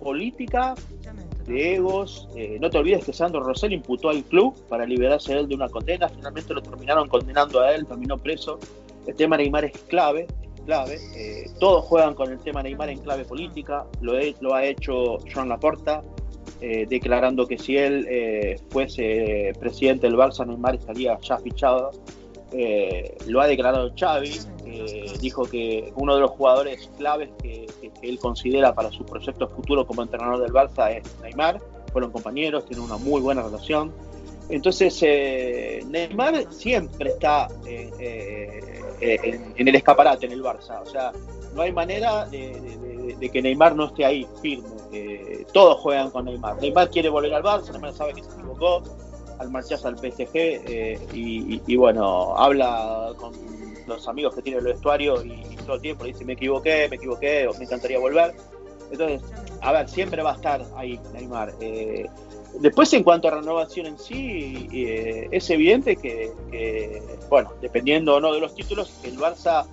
[0.00, 0.74] política
[1.46, 2.28] de egos.
[2.36, 5.68] Eh, no te olvides que Sandro Rosell imputó al club para liberarse él de una
[5.68, 6.08] condena.
[6.08, 8.58] Finalmente lo terminaron condenando a él, terminó preso.
[9.06, 10.28] El tema Neymar es clave,
[10.64, 10.98] clave.
[11.58, 13.84] Todos juegan con el tema Neymar en clave política.
[14.00, 16.02] Lo, lo ha hecho Joan Laporta,
[16.62, 21.90] eh, declarando que si él fuese presidente del Barça, Neymar estaría ya fichado.
[23.26, 24.38] lo ha declarado Xavi,
[25.20, 27.66] dijo que uno de los jugadores claves que,
[28.02, 31.60] él considera para su proyecto futuro como entrenador del Barça es Neymar.
[31.92, 33.92] Fueron compañeros, tienen una muy buena relación.
[34.48, 37.90] Entonces, eh, Neymar siempre está eh,
[39.00, 40.82] eh, en, el escaparate en el Barça.
[40.82, 41.12] O sea,
[41.54, 44.68] no hay manera de, que Neymar no esté ahí firme.
[45.52, 46.60] todos juegan con Neymar.
[46.60, 48.82] Neymar quiere volver al Barça, Neymar sabe que se equivocó
[49.38, 53.32] al marcharse al PSG y, bueno, habla con
[53.86, 57.46] los amigos que tiene el vestuario y, todo el tiempo dice me equivoqué, me equivoqué,
[57.46, 58.34] o me encantaría volver.
[58.90, 59.22] Entonces,
[59.60, 61.54] a ver, siempre va a estar ahí Neymar.
[61.60, 62.06] Eh,
[62.60, 66.32] después, en cuanto a renovación en sí, eh, es evidente que,
[67.30, 69.66] bueno, dependiendo o no de los títulos, el Barça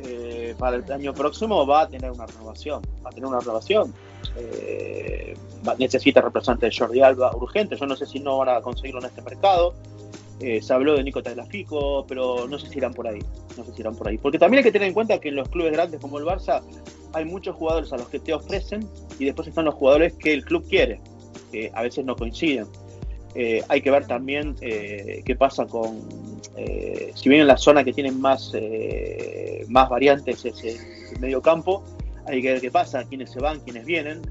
[0.00, 2.82] eh, para el año próximo va a tener una renovación.
[3.04, 3.92] Va a tener una renovación.
[5.78, 7.76] necesita representante de Jordi Alba urgente.
[7.76, 9.74] Yo no sé si no van a conseguirlo en este mercado.
[10.38, 13.20] Eh, se habló de Nico Tagliafico, pero no sé si irán por ahí.
[13.56, 14.18] No sé si irán por ahí.
[14.18, 16.62] Porque también hay que tener en cuenta que en los clubes grandes como el Barça
[17.12, 18.86] hay muchos jugadores a los que te ofrecen
[19.18, 21.00] y después están los jugadores que el club quiere,
[21.50, 22.66] que a veces no coinciden.
[23.34, 26.00] Eh, hay que ver también eh, qué pasa con,
[27.14, 28.52] si bien en la zona que tienen más,
[29.68, 31.84] más variantes es el medio campo,
[32.26, 34.22] hay que ver qué pasa, quiénes se van, quiénes vienen.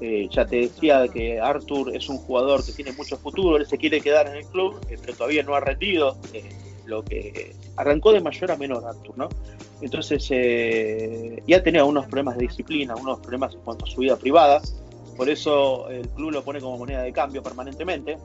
[0.00, 3.78] Eh, ya te decía que Arthur es un jugador que tiene mucho futuro, él se
[3.78, 6.44] quiere quedar en el club, eh, pero todavía no ha rendido eh,
[6.84, 9.28] lo que arrancó de mayor a menor Arthur, ¿no?
[9.80, 10.28] Entonces,
[11.46, 14.62] ya tenía unos problemas de disciplina, unos problemas en cuanto a su vida privada,
[15.16, 18.18] por eso el club lo pone como moneda de cambio permanentemente,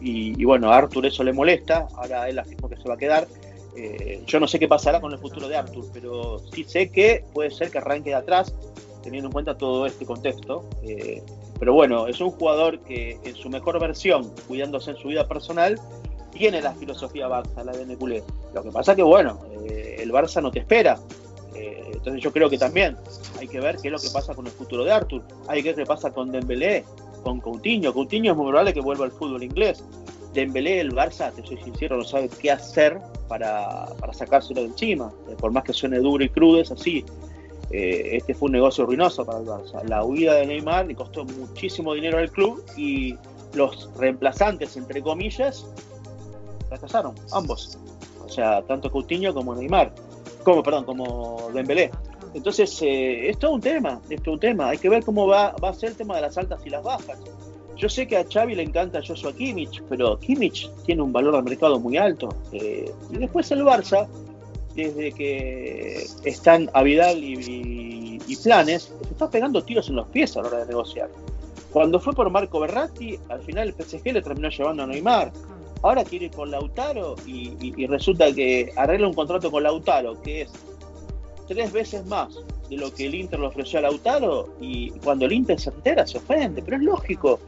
[0.00, 3.26] y, bueno, a Arthur eso le molesta, ahora él afirmó que se va a quedar.
[4.26, 7.50] yo no sé qué pasará con el futuro de Arthur, pero sí sé que puede
[7.50, 8.52] ser que arranque de atrás
[9.02, 10.64] teniendo en cuenta todo este contexto.
[10.82, 11.22] Eh,
[11.58, 15.80] pero bueno, es un jugador que en su mejor versión, cuidándose en su vida personal,
[16.32, 18.22] tiene la filosofía Barça, la de Neculé.
[18.54, 20.98] Lo que pasa que, bueno, eh, el Barça no te espera.
[21.58, 22.96] Eh, entonces yo creo que también
[23.38, 25.22] hay que ver qué es lo que pasa con el futuro de Arthur.
[25.48, 26.84] Hay que ver qué pasa con Dembélé,
[27.22, 27.92] con Coutinho.
[27.92, 29.82] Coutinho es muy probable que vuelva al fútbol inglés.
[30.34, 35.12] Dembélé, el Barça, te soy sincero, no sabe qué hacer para, sacárselo de encima.
[35.38, 37.04] por más que suene duro y crudo, es así.
[37.70, 39.82] Eh, este fue un negocio ruinoso para el Barça.
[39.84, 43.16] La huida de Neymar le costó muchísimo dinero al club y
[43.54, 45.66] los reemplazantes, entre comillas,
[46.68, 47.78] fracasaron, ambos.
[48.24, 49.92] O sea, tanto Coutinho como Neymar,
[50.44, 51.90] como, perdón, como Dembélé.
[52.34, 54.68] Entonces, eh, es todo un tema, es todo un tema.
[54.70, 56.82] Hay que ver cómo va, va a ser el tema de las altas y las
[56.82, 57.18] bajas.
[57.76, 61.42] Yo sé que a Xavi le encanta Joshua Kimmich, pero Kimmich tiene un valor de
[61.42, 62.28] mercado muy alto.
[62.52, 64.08] Eh, y después el Barça
[64.74, 70.42] desde que están a Vidal y, Planes, se está pegando tiros en los pies a
[70.42, 71.10] la hora de negociar.
[71.72, 75.32] Cuando fue por Marco Berratti, al final el PSG le terminó llevando a Neymar.
[75.82, 80.52] Ahora quiere ir con Lautaro y, resulta que arregla un contrato con Lautaro que es
[81.46, 82.36] tres veces más
[82.68, 86.06] de lo que el Inter le ofreció a Lautaro y cuando el Inter se entera
[86.06, 87.40] se ofende, pero es lógico.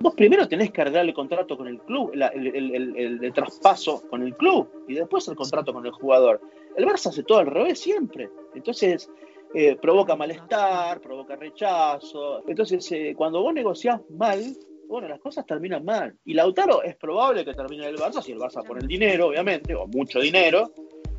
[0.00, 4.68] Vos primero tenés que arreglar el contrato con el club, el, traspaso con el club
[4.86, 6.40] y después el contrato con el jugador.
[6.76, 8.28] El Barça hace todo al revés siempre.
[8.54, 9.10] Entonces
[9.54, 12.42] eh, provoca malestar, provoca rechazo.
[12.46, 14.42] Entonces eh, cuando vos negociás mal,
[14.88, 16.16] bueno, las cosas terminan mal.
[16.24, 19.74] Y Lautaro es probable que termine el Barça si el Barça pone el dinero, obviamente,
[19.74, 20.72] o mucho dinero.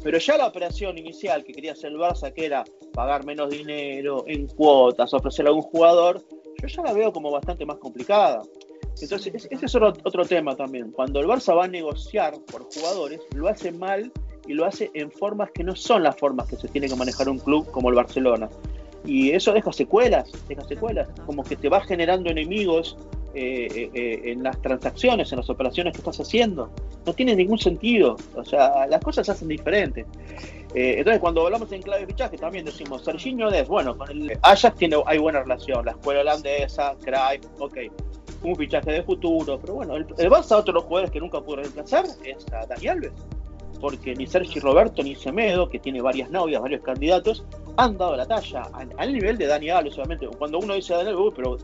[0.04, 4.24] Pero ya la operación inicial que quería hacer el Barça, que era pagar menos dinero
[4.28, 6.24] en cuotas, ofrecer a algún jugador,
[6.62, 8.42] yo ya la veo como bastante más complicada.
[9.02, 10.92] Entonces, ese es otro, tema también.
[10.92, 14.12] Cuando el Barça va a negociar por jugadores, lo hace mal
[14.48, 17.28] y lo hace en formas que no son las formas que se tiene que manejar
[17.28, 18.50] un club como el Barcelona.
[19.04, 22.98] Y eso deja secuelas, deja secuelas, como que te va generando enemigos
[23.36, 26.72] eh, eh, eh, en las transacciones, en las operaciones que estás haciendo.
[27.06, 28.16] No tiene ningún sentido.
[28.34, 30.06] O sea, las cosas se hacen diferentes.
[30.74, 34.78] entonces, cuando hablamos en clave de fichaje, también decimos, Serginho Des, bueno, con el Ajax
[34.78, 37.78] tiene, hay buena relación, la escuela holandesa, Cry, ok
[38.44, 41.42] un fichaje de futuro, pero bueno, el, el Barça, otro de los jugadores que nunca
[41.42, 43.12] pudo reemplazar es a Dani Alves,
[43.80, 47.44] porque ni Sergi Roberto ni Semedo, que tiene varias novias, varios candidatos,
[47.78, 48.64] han dado la talla
[48.98, 50.28] al, nivel de Dani Alves, obviamente.
[50.38, 51.58] Cuando uno dice Dani Alves, pero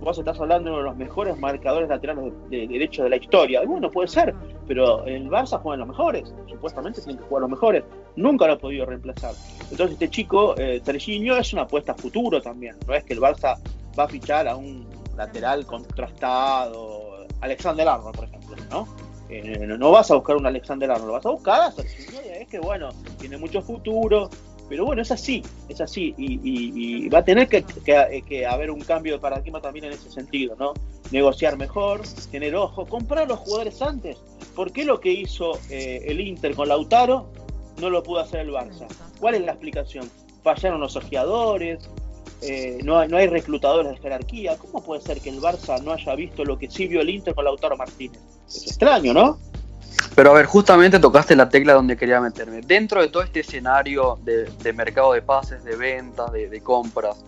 [0.00, 3.62] vos estás hablando de uno de los mejores marcadores laterales de, derecho de la historia.
[3.64, 4.34] Bueno, puede ser,
[4.66, 7.84] pero el Barça juega los mejores, supuestamente tienen que jugar los mejores.
[8.16, 9.34] Nunca lo ha podido reemplazar.
[9.70, 12.76] Entonces, este chico, eh, es una apuesta a futuro también.
[12.86, 13.58] No es que el Barça
[13.98, 18.88] va a fichar a un lateral contrastado, Alexander Arnold, por ejemplo, ¿no?
[19.28, 22.60] Eh, no vas a buscar un Alexander Arnold, vas a buscar a Sergio es que
[22.60, 24.30] bueno, tiene mucho futuro,
[24.68, 29.18] pero bueno, es así, es así, y, va a tener que, haber un cambio de
[29.18, 30.74] paradigma también en ese sentido, ¿no?
[31.10, 34.18] Negociar mejor, tener ojo, comprar a los jugadores antes.
[34.54, 37.30] ¿Por qué lo que hizo eh, el Inter con Lautaro
[37.80, 38.86] no lo pudo hacer el Barça?
[39.20, 40.10] ¿Cuál es la explicación?
[40.42, 41.88] Fallaron los ojeadores,
[42.42, 44.56] eh, no, hay, no hay reclutadores de jerarquía.
[44.58, 47.34] ¿Cómo puede ser que el Barça no haya visto lo que sí vio el Inter
[47.34, 48.20] con Lautaro Martínez?
[48.46, 49.38] Es extraño, ¿no?
[50.16, 52.62] Pero a ver, justamente tocaste la tecla donde quería meterme.
[52.62, 57.22] Dentro de todo este escenario de, mercado de pases, de ventas, de, compras,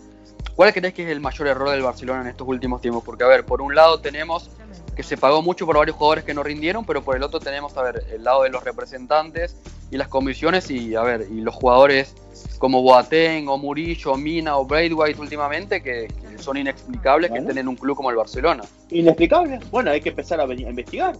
[0.56, 3.04] ¿cuál crees que es el mayor error del Barcelona en estos últimos tiempos?
[3.04, 4.50] Porque, a ver, por un lado tenemos
[4.96, 7.76] que se pagó mucho por varios jugadores que no rindieron, pero por el otro tenemos,
[7.76, 9.54] a ver, el lado de los representantes
[9.90, 12.14] y las comisiones y, a ver, y los jugadores
[12.58, 17.76] como Boateng o Murillo, Mina o Braithwaite últimamente que, son inexplicables que estén en un
[17.76, 18.62] club como el Barcelona.
[18.90, 19.60] Inexplicable.
[19.70, 21.14] Bueno, hay que empezar a, a investigar.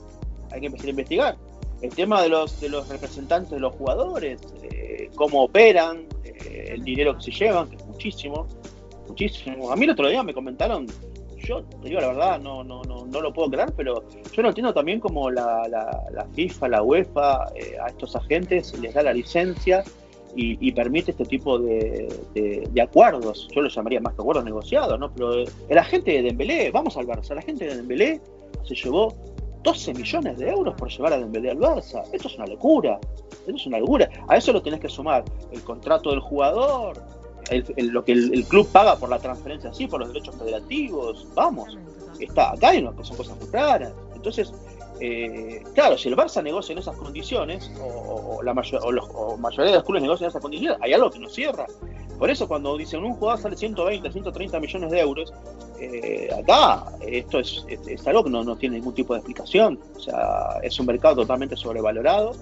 [0.51, 1.37] Hay que empezar a investigar.
[1.81, 6.83] El tema de los, de los representantes de los jugadores, eh, cómo operan, eh, el
[6.83, 8.47] dinero que se llevan, que es muchísimo,
[9.07, 9.71] muchísimo.
[9.71, 10.87] A mí el otro día me comentaron,
[11.37, 14.49] yo te digo la verdad, no, no, no, no lo puedo creer, pero yo no
[14.49, 19.13] entiendo también cómo la, la, FIFA, la UEFA, eh, a estos agentes les da la
[19.13, 19.85] licencia
[20.35, 23.49] y, permite este tipo de, de, acuerdos.
[23.53, 25.11] Yo lo llamaría más que acuerdos negociados, ¿no?
[25.13, 28.21] Pero el agente de Dembélé, vamos al Barça, el agente de Dembélé
[28.63, 29.17] se llevó
[29.69, 32.03] 12 millones de euros por llevar a Dembélé al Barça.
[32.11, 32.99] Esto es una locura.
[33.31, 34.09] Esto es una locura.
[34.27, 37.03] A eso lo tenés que sumar el contrato del jugador,
[37.77, 41.27] lo que el, club paga por la transferencia, sí, por los derechos federativos.
[41.35, 41.77] Vamos,
[42.19, 43.93] está acá hay son cosas muy claras.
[44.15, 44.55] Entonces,
[45.01, 49.07] eh, claro, si el Barça negocia en esas condiciones, o, la mayor, o, los,
[49.39, 51.67] mayoría de los clubes negocian en esas condiciones, hay algo que no cierra.
[52.19, 55.33] Por eso cuando dicen un jugador sale 120, 130 millones de euros,
[55.79, 57.65] eh, acá esto es,
[58.07, 59.79] algo que no, tiene ningún tipo de explicación.
[59.97, 62.33] O sea, es un mercado totalmente sobrevalorado.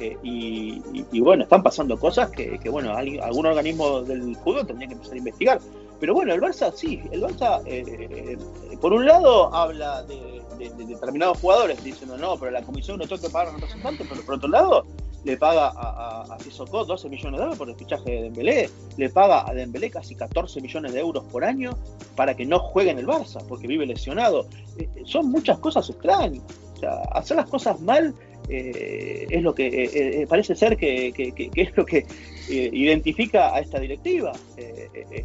[0.00, 5.14] Eh, y, bueno, están pasando cosas que, bueno, algún organismo del fútbol tendría que empezar
[5.14, 5.60] a investigar.
[6.00, 8.38] Pero bueno, el Barça sí, el Barça, eh,
[8.80, 10.40] por un lado, habla de,
[10.86, 14.48] determinados jugadores diciendo no, pero la comisión no que pagar a representantes, pero por otro
[14.48, 14.84] lado,
[15.24, 19.48] le paga a, a, 12 millones de euros por el fichaje de Dembélé, le paga
[19.48, 21.76] a Dembélé casi 14 millones de euros por año
[22.16, 24.46] para que no juegue en el Barça, porque vive lesionado.
[24.78, 26.42] Eh, son muchas cosas extrañas.
[26.74, 28.14] O sea, hacer las cosas mal
[28.48, 31.12] eh, es lo que eh, parece ser que,
[31.54, 32.06] es lo que
[32.48, 34.32] identifica a esta directiva.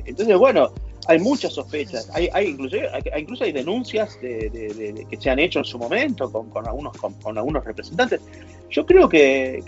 [0.05, 0.71] entonces, bueno,
[1.07, 5.59] hay muchas sospechas, hay, hay, incluso, hay, incluso hay denuncias de, que se han hecho
[5.59, 8.21] en su momento con, con algunos, con, algunos representantes.
[8.69, 9.61] Yo creo que,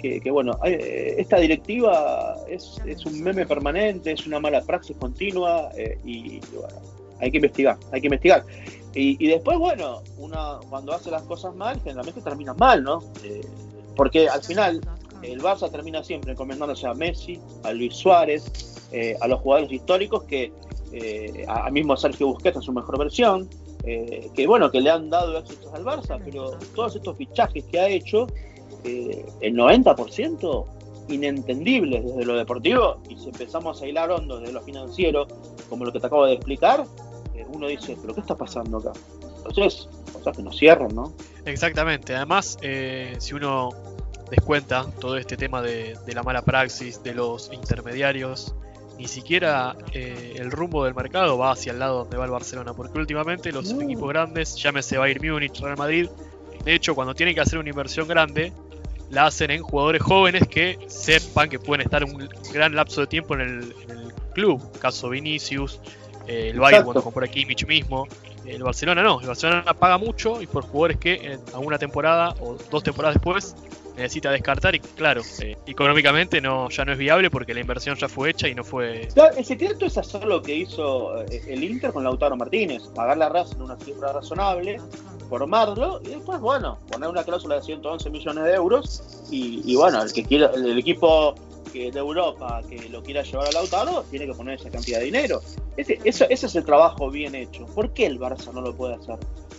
[0.00, 5.98] que, bueno, esta directiva es, es, un meme permanente, es una mala praxis continua eh,
[6.04, 6.80] y, bueno,
[7.20, 8.44] hay que investigar, hay que investigar.
[8.94, 13.02] Y, y, después, bueno, una cuando hace las cosas mal, generalmente termina mal, ¿no?
[13.24, 13.40] Eh,
[13.96, 14.80] porque al final
[15.22, 18.50] el Barça termina siempre encomendándose a Messi, a Luis Suárez,
[18.92, 20.52] eh, a los jugadores históricos que
[20.92, 23.48] eh, a, mismo Sergio Busquets en su mejor versión,
[23.84, 27.80] eh, que bueno, que le han dado éxitos al Barça, pero todos estos fichajes que
[27.80, 28.26] ha hecho,
[28.84, 30.66] el 90%
[31.08, 35.28] inentendibles desde lo deportivo, y si empezamos a hilar hondo desde lo financiero,
[35.68, 36.84] como lo que te acabo de explicar,
[37.54, 38.92] uno dice, pero ¿qué está pasando acá?
[39.46, 41.12] Entonces, cosas que no cierran, ¿no?
[41.44, 42.58] Exactamente, además,
[43.18, 43.70] si uno
[44.32, 48.54] descuenta todo este tema de, de la mala praxis, de los intermediarios,
[48.96, 52.72] ni siquiera eh, el rumbo del mercado va hacia el lado donde va el Barcelona,
[52.72, 56.08] porque últimamente los equipos grandes, llámese Bayern Múnich, Real Madrid,
[56.64, 58.54] de hecho cuando tienen que hacer una inversión grande,
[59.10, 63.34] la hacen en jugadores jóvenes que sepan que pueden estar un gran lapso de tiempo
[63.34, 63.74] en el,
[64.32, 65.78] club, caso Vinicius,
[66.26, 68.08] eh, el Bayern cuando compró a Kimmich mismo,
[68.46, 72.56] el Barcelona no, el Barcelona paga mucho y por jugadores que en alguna temporada o
[72.70, 73.54] dos temporadas después
[73.96, 78.08] necesita descartar y claro, eh, económicamente no ya no es viable porque la inversión ya
[78.08, 79.08] fue hecha y no fue...
[79.36, 83.28] el secreto es hacer lo que hizo eh, el Inter con Lautaro Martínez, pagar la
[83.28, 84.80] raza en una cifra razonable,
[85.28, 90.12] formarlo y después, bueno, poner una cláusula de 111 millones de euros y, bueno, el
[90.12, 91.34] que quiera, el, equipo
[91.72, 95.06] que de Europa que lo quiera llevar a Lautaro tiene que poner esa cantidad de
[95.06, 95.40] dinero.
[95.78, 97.64] Ese, eso, es el trabajo bien hecho.
[97.66, 99.16] ¿Por qué el Barça no lo puede hacer?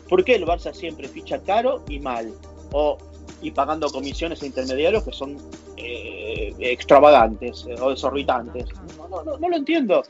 [0.07, 2.31] ¿Por qué el Barça siempre ficha caro y mal?
[2.71, 2.99] O
[3.43, 5.37] y pagando comisiones a intermediarios que son
[5.77, 8.69] eh, extravagantes eh, o desorbitantes.
[8.97, 10.01] No, no, no, lo entiendo,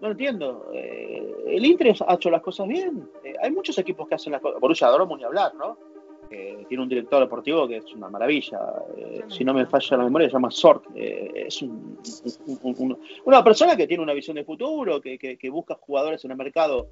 [0.00, 0.70] no lo entiendo.
[0.74, 3.08] Eh, el Inter ha hecho las cosas bien.
[3.42, 4.60] hay muchos equipos que hacen las cosas.
[4.60, 5.78] Borussia Dortmund ni hablar, ¿no?
[6.34, 8.58] Eh, tiene un director deportivo que es una maravilla.
[8.96, 10.86] Eh, si no me falla la memoria, se llama Sort.
[10.94, 11.62] Eh, es
[13.24, 16.88] una persona que tiene una visión de futuro, que, busca jugadores en el mercado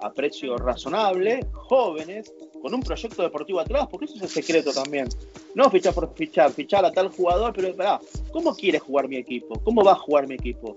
[0.00, 5.08] a precio razonable, jóvenes, con un proyecto deportivo atrás, porque eso es el secreto también.
[5.54, 7.98] No fichar por fichar, fichar a tal jugador, pero espera,
[8.32, 9.58] ¿cómo quiere jugar mi equipo?
[9.64, 10.76] ¿Cómo va a jugar mi equipo?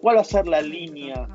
[0.00, 1.28] ¿Cuál va a ser la línea?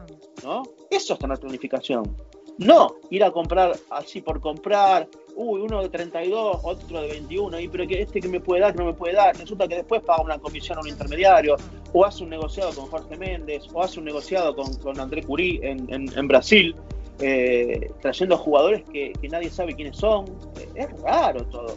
[0.43, 0.63] ¿No?
[0.89, 2.17] Eso está en la planificación.
[2.61, 7.67] No ir a comprar así por comprar, uy, uno de 32, otro de 21, y
[7.67, 9.35] pero que este que me puede dar, que no me puede dar.
[9.35, 11.55] Resulta que después paga una comisión a un intermediario,
[11.91, 15.59] o hace un negociado con Jorge Méndez, o hace un negociado con, con André Curí
[15.63, 16.75] en, Brasil,
[17.19, 20.25] eh, trayendo jugadores que, nadie sabe quiénes son.
[20.59, 21.75] Eh, es raro todo.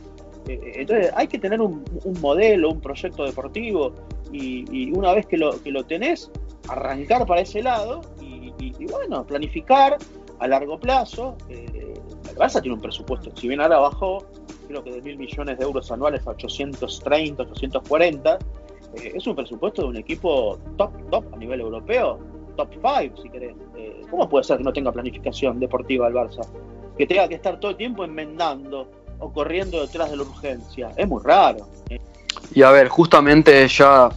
[0.48, 1.82] Eh, entonces hay que tener un,
[2.20, 3.94] modelo, un proyecto deportivo,
[4.32, 6.30] y, una vez que lo, que lo tenés,
[6.68, 9.96] arrancar para ese lado y, y bueno, planificar
[10.38, 11.36] a largo plazo.
[11.48, 11.94] Eh,
[12.28, 14.24] el Barça tiene un presupuesto, si bien ahora bajó,
[14.68, 18.38] creo que de mil millones de euros anuales a 830, 840,
[18.94, 22.18] eh, es un presupuesto de un equipo top, top a nivel europeo,
[22.56, 23.54] top 5 si querés.
[23.76, 26.46] Eh, ¿Cómo puede ser que no tenga planificación deportiva el Barça?
[26.96, 30.90] Que tenga que estar todo el tiempo enmendando o corriendo detrás de la urgencia.
[30.96, 31.66] Es muy raro.
[32.54, 34.10] Y a ver, justamente ya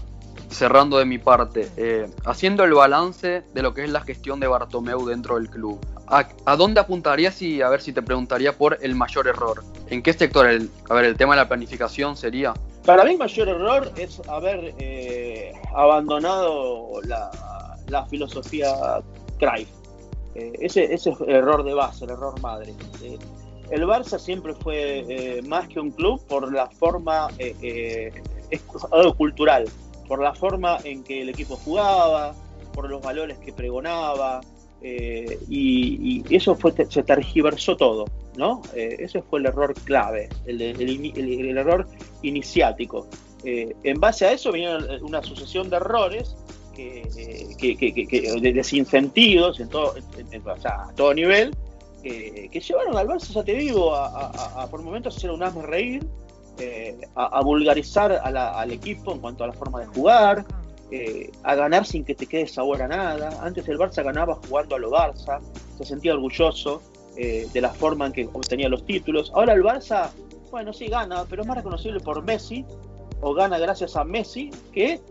[0.49, 1.69] cerrando de mi parte,
[2.25, 6.55] haciendo el balance de lo que es la gestión de Bartomeu dentro del club, ¿a,
[6.55, 9.63] dónde apuntarías y a ver si te preguntaría por el mayor error?
[9.89, 10.47] ¿En qué sector?
[10.47, 12.53] El, a ver, el tema de la planificación sería.
[12.85, 19.01] Para mí el mayor error es haber eh, abandonado la, filosofía
[19.39, 19.69] Cruyff.
[20.35, 22.73] Eh, ese, ese, es el error de base, el error madre.
[23.71, 27.27] el Barça siempre fue más que un club por la forma
[29.17, 29.65] cultural
[30.07, 32.33] por la forma en que el equipo jugaba,
[32.73, 34.41] por los valores que pregonaba,
[34.81, 38.05] eh, y, eso fue, se tergiversó todo,
[38.35, 38.61] ¿no?
[38.75, 40.61] Eh, ese fue el error clave, el,
[41.57, 41.87] error
[42.21, 43.07] iniciático.
[43.43, 46.35] Eh, en base a eso venía una sucesión de errores
[46.75, 47.07] que,
[48.41, 49.95] de, desincentivos en todo,
[50.65, 51.55] a todo nivel,
[52.03, 56.07] que llevaron al Barça, ya te digo, a, por momentos hacer un asme reír,
[56.59, 60.43] eh, a, vulgarizar al equipo en cuanto a la forma de jugar,
[60.91, 63.39] eh, a ganar sin que te quede sabor a nada.
[63.41, 65.39] Antes el Barça ganaba jugando a lo Barça,
[65.77, 66.81] se sentía orgulloso
[67.17, 69.31] eh, de la forma en que obtenía los títulos.
[69.33, 70.09] Ahora el Barça,
[70.51, 72.65] bueno, sí gana, pero es más reconocible por Messi,
[73.21, 75.01] o gana gracias a Messi, que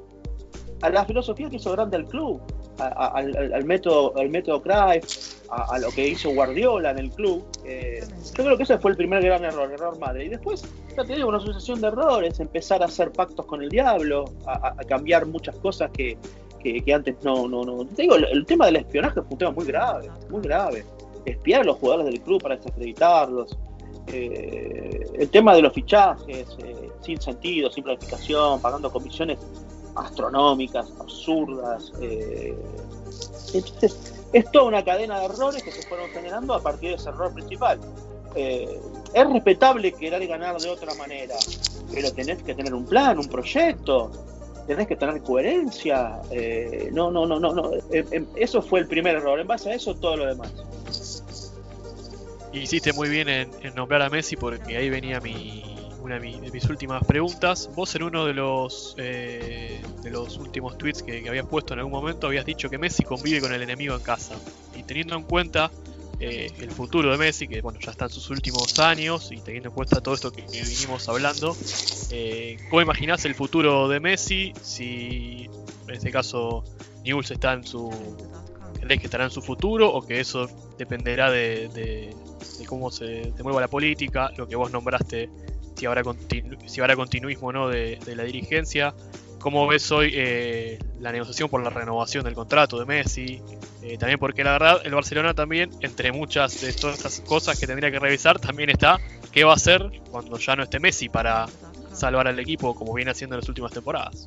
[0.82, 2.40] a la filosofía que hizo grande el club
[2.78, 7.44] al, método al método Cruyff, a, lo que hizo Guardiola en el club.
[7.64, 8.00] Eh,
[8.36, 10.26] yo creo que ese fue el primer gran error, error madre.
[10.26, 10.64] Y después,
[10.96, 14.74] ya te digo, una sucesión de errores, empezar a hacer pactos con el diablo, a,
[14.86, 16.16] cambiar muchas cosas que,
[16.62, 17.84] que, antes no, no, no.
[17.86, 20.84] Te digo, el, tema del espionaje fue un tema muy grave, muy grave.
[21.24, 23.56] Espiar a los jugadores del club para desacreditarlos.
[24.08, 29.38] Eh, el tema de los fichajes, eh, sin sentido, sin planificación, pagando comisiones
[29.96, 31.92] astronómicas, absurdas.
[32.00, 32.54] Eh,
[34.32, 37.32] es toda una cadena de errores que se fueron generando a partir de ese error
[37.32, 37.80] principal.
[38.34, 38.80] Eh,
[39.14, 41.36] es respetable querer ganar de otra manera,
[41.92, 44.10] pero tenés que tener un plan, un proyecto,
[44.66, 46.20] tenés que tener coherencia.
[46.30, 47.70] Eh, no, no, no, no, no.
[48.36, 49.40] eso fue el primer error.
[49.40, 50.52] En base a eso, todo lo demás.
[52.52, 55.75] Hiciste muy bien en nombrar a Messi porque ahí venía mi,
[56.06, 57.68] una de mis últimas preguntas.
[57.74, 61.92] Vos en uno de los eh, de los últimos tweets que, habías puesto en algún
[61.92, 64.36] momento habías dicho que Messi convive con el enemigo en casa.
[64.76, 65.70] Y teniendo en cuenta
[66.20, 69.70] eh, el futuro de Messi, que bueno, ya está en sus últimos años, y teniendo
[69.70, 71.56] en cuenta todo esto que, vinimos hablando,
[72.10, 75.50] eh, ¿cómo imaginás el futuro de Messi si
[75.88, 76.62] en este caso
[77.04, 77.90] Newell's está en su.
[78.80, 80.48] ¿Crees que estará en su futuro o que eso
[80.78, 85.28] dependerá de, de cómo se, se, mueva la política, lo que vos nombraste
[85.76, 86.02] si habrá,
[86.66, 88.94] si habrá continuismo no de, la dirigencia.
[89.38, 93.40] ¿Cómo ves hoy eh, la negociación por la renovación del contrato de Messi?
[93.82, 97.66] Eh, también porque la verdad el Barcelona también, entre muchas de todas estas cosas que
[97.66, 98.98] tendría que revisar, también está
[99.30, 101.46] qué va a hacer cuando ya no esté Messi para
[101.92, 104.24] salvar al equipo como viene haciendo en las últimas temporadas.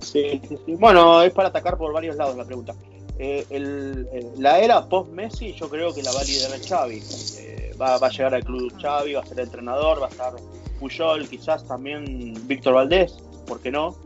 [0.00, 2.74] Sí, bueno, es para atacar por varios lados la pregunta.
[3.18, 3.44] Eh,
[4.38, 7.02] la era post-Messi yo creo que la va a liderar Xavi.
[7.80, 10.34] va, va, a llegar al club Xavi, va a ser entrenador, va a estar
[10.84, 13.16] Puyol, quizás también Víctor Valdés,
[13.46, 13.96] ¿por qué no?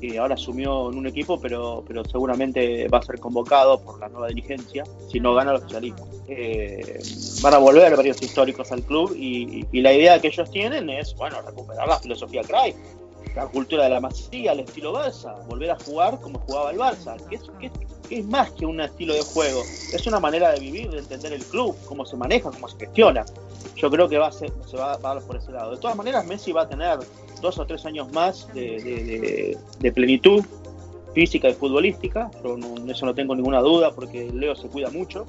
[0.00, 4.08] Que ahora asumió en un equipo, pero, pero seguramente va a ser convocado por la
[4.08, 6.08] nueva dirigencia si no gana el oficialismo.
[6.26, 7.00] Eh,
[7.40, 11.40] van a volver varios históricos al club y, la idea que ellos tienen es, bueno,
[11.40, 12.74] recuperar la filosofía Cry,
[13.36, 17.16] la cultura de la masía, el estilo Barça, volver a jugar como jugaba el Barça,
[17.28, 17.70] que es, que,
[18.10, 19.62] es más que un estilo de juego,
[19.92, 23.24] es una manera de vivir, de entender el club, cómo se maneja, cómo se gestiona.
[23.76, 25.72] Yo creo que va a ser, se va, a dar por ese lado.
[25.72, 26.98] De todas maneras, Messi va a tener
[27.40, 29.56] dos o tres años más de,
[29.94, 30.44] plenitud
[31.14, 32.30] física y futbolística.
[32.42, 32.56] Yo
[32.88, 35.26] eso no tengo ninguna duda porque Leo se cuida mucho.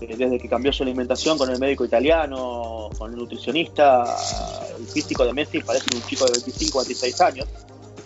[0.00, 4.04] Eh, desde que cambió su alimentación con el médico italiano, con el nutricionista,
[4.78, 7.48] el físico de Messi parece un chico de 25 a 26 años.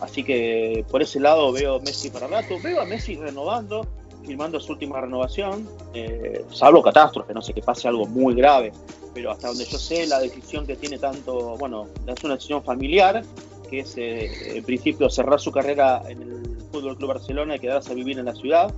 [0.00, 2.56] Así que por ese lado veo Messi para rato.
[2.62, 3.86] Veo a Messi renovando,
[4.24, 8.72] firmando su última renovación, eh, salvo catástrofe, no sé que pase algo muy grave,
[9.14, 13.22] pero hasta donde yo sé, la decisión que tiene tanto, bueno, es una decisión familiar,
[13.68, 17.92] que es eh, en principio cerrar su carrera en el Fútbol Club Barcelona y quedarse
[17.92, 18.72] a vivir en la ciudad.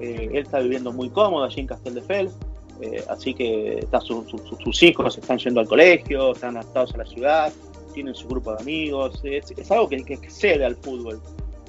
[0.00, 2.34] Eh, él está viviendo muy cómodo allí en Castelldefels,
[2.80, 7.52] eh, así que está sus hijos están yendo al colegio, están adaptados a la ciudad,
[7.94, 11.20] tienen su grupo de amigos, es, algo que, que excede al fútbol.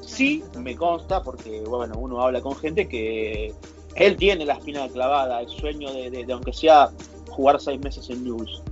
[0.08, 3.54] Sí me consta, porque bueno, uno habla con gente que
[3.96, 6.90] él tiene la espina clavada, el sueño de, aunque sea
[7.30, 8.64] jugar seis meses en News.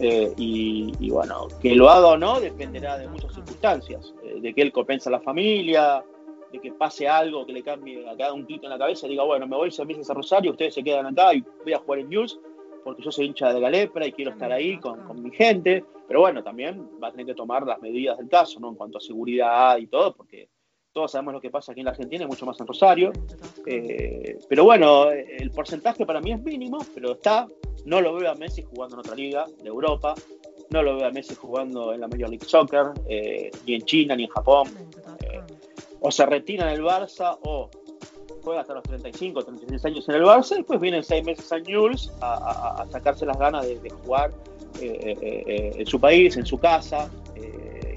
[0.00, 4.62] Eh, y, bueno, que lo haga o no dependerá de muchas circunstancias, eh, de que
[4.62, 6.04] él compensa a la familia,
[6.52, 9.24] de que pase algo, que le cambie, a un clic en la cabeza y diga,
[9.24, 11.98] bueno, me voy seis meses a Rosario, ustedes se quedan acá y voy a jugar
[12.00, 12.38] en News,
[12.84, 15.84] porque yo soy hincha de la lepra y quiero estar ahí con, con, mi gente.
[16.06, 18.68] Pero bueno, también va a tener que tomar las medidas del caso, ¿no?
[18.68, 20.48] En cuanto a seguridad y todo, porque
[20.94, 23.12] todos sabemos lo que pasa aquí en la Argentina, mucho más en Rosario.
[23.66, 27.48] Eh, pero bueno, el porcentaje para mí es mínimo, pero está.
[27.84, 30.14] No lo veo a Messi jugando en otra liga de Europa.
[30.70, 34.14] No lo veo a Messi jugando en la Major League Soccer, eh, ni en China,
[34.14, 34.68] ni en Japón.
[35.20, 35.40] Eh,
[36.00, 37.68] o se retira en el Barça o
[38.44, 41.58] juega hasta los 35, 36 años en el Barça y después vienen seis meses a
[41.58, 44.30] Newell's a, sacarse las ganas de, de jugar
[44.80, 47.10] en su país, en su casa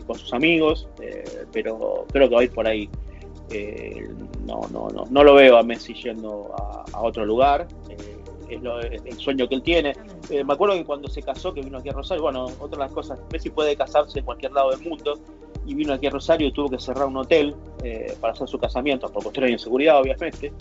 [0.08, 2.90] con sus amigos, eh, pero creo que va a ir por ahí.
[3.50, 4.10] Eh,
[4.46, 6.52] no, no, no, no lo veo a Messi yendo
[6.92, 7.68] a, otro lugar.
[7.90, 7.98] Eh,
[8.50, 9.94] es, el sueño que él tiene.
[10.30, 12.92] me acuerdo que cuando se casó, que vino aquí a Rosario, bueno, otra de las
[12.94, 15.20] cosas, Messi puede casarse en cualquier lado del mundo
[15.66, 17.54] y vino aquí a Rosario y tuvo que cerrar un hotel
[18.22, 20.54] para hacer su casamiento, por cuestiones de inseguridad, obviamente,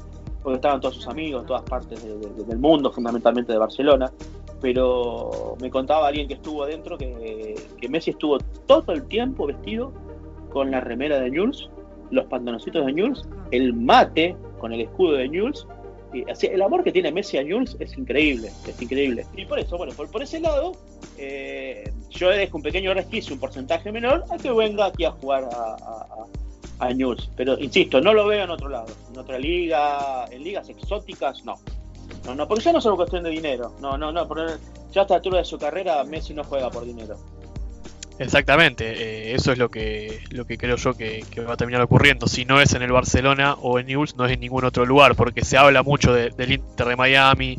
[0.43, 4.13] porque estaban todos sus amigos, en todas partes del mundo, fundamentalmente de Barcelona
[4.67, 7.55] pero me contaba alguien que estuvo adentro que,
[7.89, 9.93] Messi estuvo todo el tiempo vestido
[10.51, 11.71] con la remera de Jules,
[12.11, 15.65] los pantaloncitos de Jules, el mate con el escudo de Jules.
[16.13, 19.25] Y, así, el amor que tiene Messi a Jules es increíble, es increíble.
[19.37, 20.73] Y por eso, bueno, por, ese lado,
[21.17, 25.45] eh, yo dejo un pequeño resquicio, un porcentaje menor, a que venga aquí a jugar
[25.45, 25.77] a,
[26.81, 26.95] a, a
[27.37, 31.57] Pero insisto, no lo veo en otro lado, en otra liga, en ligas exóticas, no.
[32.27, 33.73] No, no, porque ya no es solo cuestión de dinero.
[33.81, 34.27] No, no, no.
[34.93, 37.17] Ya a esta altura de su carrera, Messi no juega por dinero.
[38.19, 42.27] Exactamente, eh, eso es lo que, lo que creo yo que, va a terminar ocurriendo.
[42.27, 45.15] Si no es en el Barcelona o en Newell's, no es en ningún otro lugar,
[45.15, 47.59] porque se habla mucho del Inter de Miami,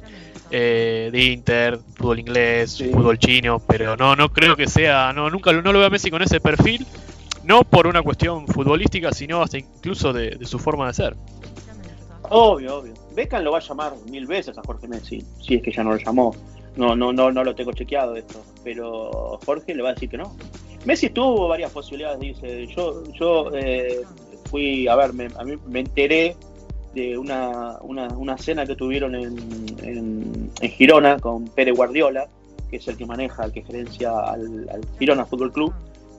[0.49, 5.53] eh, de Inter, fútbol inglés, fútbol chino, pero no, no creo que sea, no, nunca
[5.53, 6.87] no lo veo a Messi con ese perfil,
[7.43, 11.15] no por una cuestión futbolística, sino hasta incluso de su forma de ser.
[12.29, 13.06] Obvio, obvio.
[13.17, 15.91] Beckham lo va a llamar mil veces a Jorge Messi, si es que ya no
[15.91, 16.35] lo llamó.
[16.75, 20.17] No, no, no, no lo tengo chequeado esto, pero Jorge le va a decir que
[20.17, 20.35] no.
[20.85, 22.67] Messi tuvo varias posibilidades, dice.
[22.67, 24.03] Yo, yo eh,
[24.51, 26.35] fui, a ver, me, a mí me enteré
[26.93, 29.35] de una, una, cena que tuvieron en,
[29.81, 32.27] en, Girona con Pere Guardiola,
[32.69, 35.73] que es el que maneja, el que gerencia al, Girona Fútbol Club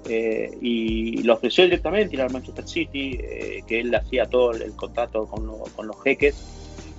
[0.09, 4.73] eh, y lo ofreció directamente ir al Manchester City, eh, que él hacía todo el,
[4.73, 6.37] contrato con, los jeques.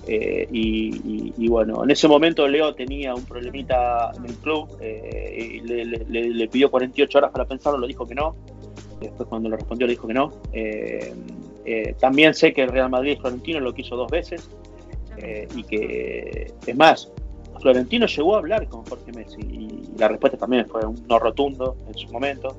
[0.06, 6.48] Eh, y, bueno, en ese momento Leo tenía un problemita en el club y le,
[6.48, 8.34] pidió 48 horas para pensarlo, lo dijo que no.
[9.00, 10.32] Después cuando lo respondió le dijo que no.
[11.98, 14.50] también sé que el Real Madrid Florentino lo quiso dos veces
[15.54, 17.10] y que, es más,
[17.60, 21.76] Florentino llegó a hablar con Jorge Messi y la respuesta también fue un no rotundo
[21.88, 22.56] en su momento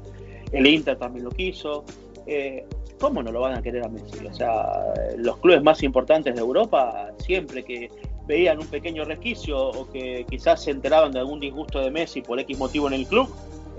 [0.51, 1.83] el Inter también lo quiso.
[2.25, 2.65] Eh,
[3.01, 4.27] ¿Cómo no lo van a querer a Messi?
[4.27, 7.89] O sea, los clubes más importantes de Europa, siempre que
[8.27, 12.39] veían un pequeño resquicio o que quizás se enteraban de algún disgusto de Messi por
[12.39, 13.27] X motivo en el club,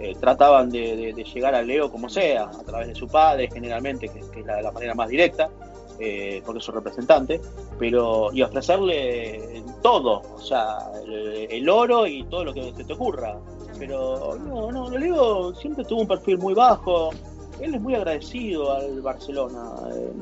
[0.00, 4.18] eh, trataban de, llegar a Leo como sea, a través de su padre, generalmente, que,
[4.18, 5.48] es la, manera más directa,
[6.00, 7.40] eh, porque es su representante,
[7.78, 13.38] pero y ofrecerle todo, o sea, el, oro y todo lo que se te ocurra
[13.78, 17.10] pero no, no, Leo siempre tuvo un perfil muy bajo.
[17.62, 19.70] Él es muy agradecido al Barcelona.
[19.94, 20.12] Eh,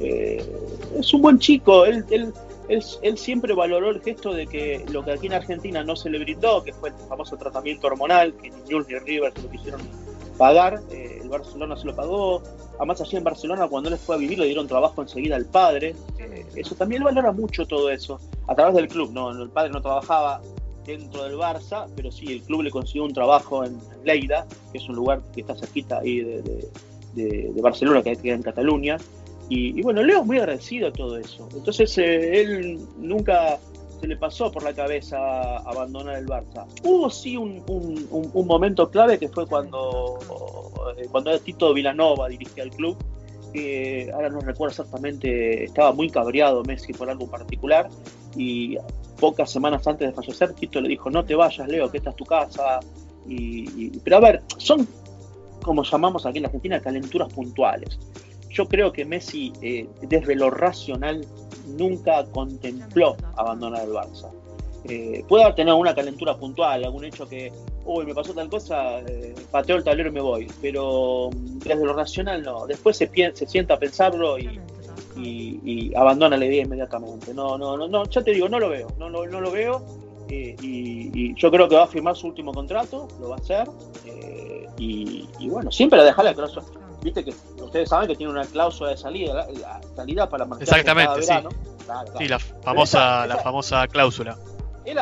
[0.00, 0.56] eh,
[0.98, 1.86] es un buen chico.
[1.86, 2.32] Él, él,
[2.68, 6.18] él, siempre valoró el gesto de que lo que aquí en Argentina no se le
[6.18, 9.80] brindó, que fue el famoso tratamiento hormonal, que ni Jules ni River se lo quisieron
[10.36, 10.82] pagar.
[10.90, 12.42] Eh, el Barcelona se lo pagó.
[12.76, 15.94] Además, allí en Barcelona, cuando él fue a vivir, le dieron trabajo enseguida al padre.
[16.54, 19.10] eso también él valora mucho todo eso, a través del club.
[19.10, 20.42] No, el padre no trabajaba,
[20.86, 24.88] dentro del Barça, pero sí, el club le consiguió un trabajo en Leida, que es
[24.88, 28.96] un lugar que está cerquita ahí de, Barcelona, que queda en Cataluña.
[29.48, 31.48] Y, bueno, Leo es muy agradecido a todo eso.
[31.54, 33.58] Entonces eh, él nunca
[34.00, 36.66] se le pasó por la cabeza abandonar el Barça.
[36.82, 37.62] Hubo sí un,
[38.46, 40.18] momento clave que fue cuando,
[40.96, 42.96] eh, cuando Tito Vilanova dirigía el club,
[43.54, 47.88] que ahora no recuerdo exactamente, estaba muy cabreado Messi por algo particular
[48.36, 48.76] y
[49.20, 52.16] pocas semanas antes de fallecer Tito le dijo no te vayas Leo, que esta es
[52.16, 52.80] tu casa.
[53.26, 54.86] Y, pero a ver, son
[55.62, 57.98] como llamamos aquí en la Argentina calenturas puntuales.
[58.50, 61.24] Yo creo que Messi eh, desde lo racional
[61.78, 64.30] nunca contempló abandonar el Barça.
[64.88, 67.52] Eh, puede haber tenido una calentura puntual, algún hecho que,
[67.84, 71.94] uy, me pasó tal cosa, eh, pateo el tablero y me voy, pero desde lo
[71.94, 72.66] racional no.
[72.66, 74.60] Después se, se sienta a pensarlo y,
[75.96, 77.32] abandona la idea inmediatamente.
[77.32, 79.84] No, no, no, no, ya te digo, no lo veo, no, no, no lo veo.
[80.28, 83.68] Eh, y, yo creo que va a firmar su último contrato, lo va a hacer.
[84.78, 86.64] y, bueno, siempre la deja la cláusula.
[87.02, 91.20] Viste que ustedes saben que tiene una cláusula de salida, la, salida para marcar Exactamente,
[91.20, 91.50] verano.
[92.18, 92.28] Sí.
[92.28, 94.38] la famosa, la famosa cláusula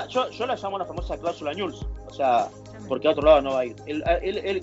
[0.09, 2.49] yo, yo, la llamo la famosa cláusula Nules, o sea,
[2.89, 3.77] porque a otro lado no va a ir.
[3.87, 4.03] El,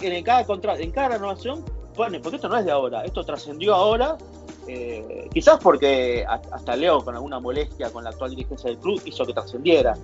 [0.01, 1.63] en, cada contrato, en cada renovación,
[1.95, 4.17] pone, porque esto no es de ahora, esto trascendió ahora,
[4.67, 9.25] eh, quizás porque hasta Leo, con alguna molestia con la actual dirigencia del club, hizo
[9.25, 9.95] que trascendiera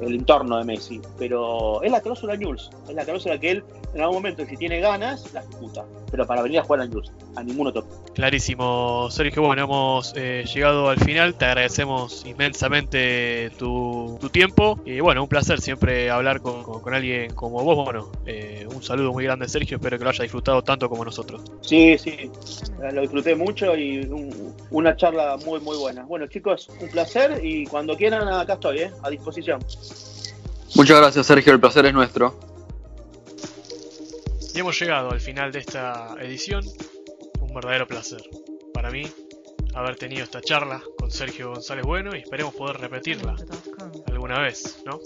[0.00, 1.00] el entorno de Messi.
[1.18, 3.64] Pero es la cláusula News, es la cláusula que él
[3.94, 5.84] en algún momento, si tiene ganas, la ejecuta.
[6.10, 7.86] Pero para venir a jugar a News, a ningún otro.
[8.12, 9.42] Clarísimo, Sergio.
[9.42, 11.34] Bueno, hemos eh, llegado al final.
[11.34, 14.80] Te agradecemos inmensamente tu, tiempo.
[14.84, 17.84] Y bueno, un placer siempre hablar con, alguien como vos.
[17.84, 19.76] Bueno, eh, un saludo muy grande, Sergio.
[19.76, 21.42] Espero que lo haya disfrutado tanto como nosotros.
[21.60, 22.30] Sí, sí,
[22.92, 24.08] lo disfruté mucho y
[24.70, 26.02] una charla muy, muy buena.
[26.04, 28.90] Bueno, chicos, un placer y cuando quieran, acá estoy, ¿eh?
[29.02, 29.60] a disposición.
[30.74, 31.52] Muchas gracias, Sergio.
[31.52, 32.38] El placer es nuestro.
[34.54, 36.64] Y hemos llegado al final de esta edición.
[37.40, 38.22] Un verdadero placer
[38.72, 39.04] para mí
[39.74, 43.36] haber tenido esta charla con Sergio González Bueno y esperemos poder repetirla
[44.24, 45.00] alguna vez, ¿no?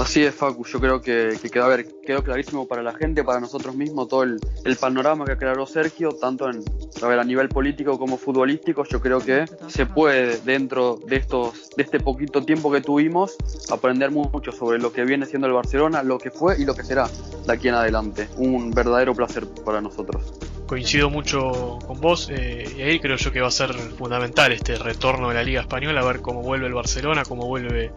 [0.00, 0.64] Así es, Facu.
[0.64, 4.38] Yo creo que, quedó, ver, quedó clarísimo para la gente, para nosotros mismos, todo el,
[4.80, 6.62] panorama que aclaró Sergio, tanto en,
[7.02, 8.84] a, ver, a nivel político como futbolístico.
[8.84, 13.36] Yo creo que se puede, dentro de, estos, de este poquito tiempo que tuvimos,
[13.70, 16.84] aprender mucho sobre lo que viene siendo el Barcelona, lo que fue y lo que
[16.84, 17.08] será
[17.46, 18.28] de aquí en adelante.
[18.36, 20.32] Un verdadero placer para nosotros
[20.70, 24.76] coincido mucho con vos eh, y ahí creo yo que va a ser fundamental este
[24.76, 27.90] retorno de la Liga Española, a ver cómo vuelve el Barcelona, cómo vuelve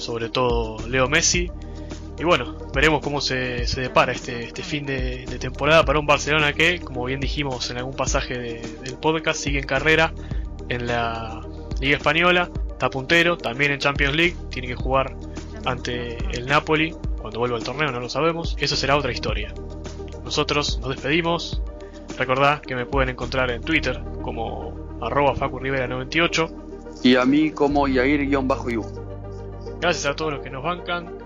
[0.00, 1.50] sobre todo Leo Messi.
[2.18, 6.80] Y bueno, veremos cómo se, depara este, este fin de, temporada para un Barcelona que,
[6.80, 10.12] como bien dijimos en algún pasaje del podcast, sigue en carrera
[10.68, 11.40] en la
[11.80, 15.16] Liga Española, está puntero, también en Champions League, tiene que jugar
[15.64, 18.56] ante el Napoli cuando vuelva al torneo, no lo sabemos.
[18.58, 19.54] Eso será otra historia.
[20.24, 21.62] Nosotros nos despedimos,
[22.20, 26.50] Recordá que me pueden encontrar en Twitter como arroba facurrivera98
[27.02, 29.09] y a mí como Yair-Yu.
[29.80, 31.18] Gracias a todos los que nos bancan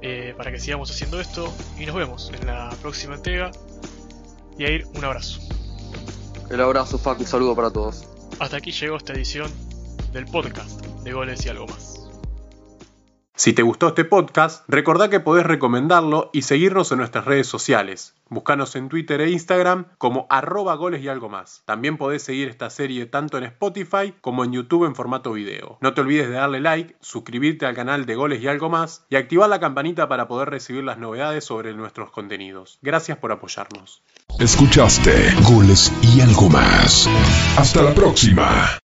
[0.00, 3.50] eh, para que sigamos haciendo esto y nos vemos en la próxima entrega.
[4.56, 5.40] Yair, un abrazo.
[6.50, 8.08] El abrazo, Facu, un saludo para todos.
[8.38, 9.50] Hasta aquí llegó esta edición
[10.12, 11.97] del podcast de Goles y algo más.
[13.38, 18.16] Si te gustó este podcast, recordá que podés recomendarlo y seguirnos en nuestras redes sociales.
[18.28, 21.62] Búscanos en Twitter e Instagram como arroba goles y algo más.
[21.64, 25.78] También podés seguir esta serie tanto en Spotify como en YouTube en formato video.
[25.80, 29.14] No te olvides de darle like, suscribirte al canal de goles y algo más y
[29.14, 32.80] activar la campanita para poder recibir las novedades sobre nuestros contenidos.
[32.82, 34.02] Gracias por apoyarnos.
[34.40, 35.12] Escuchaste
[35.48, 37.08] goles y algo más.
[37.56, 38.80] Hasta la próxima.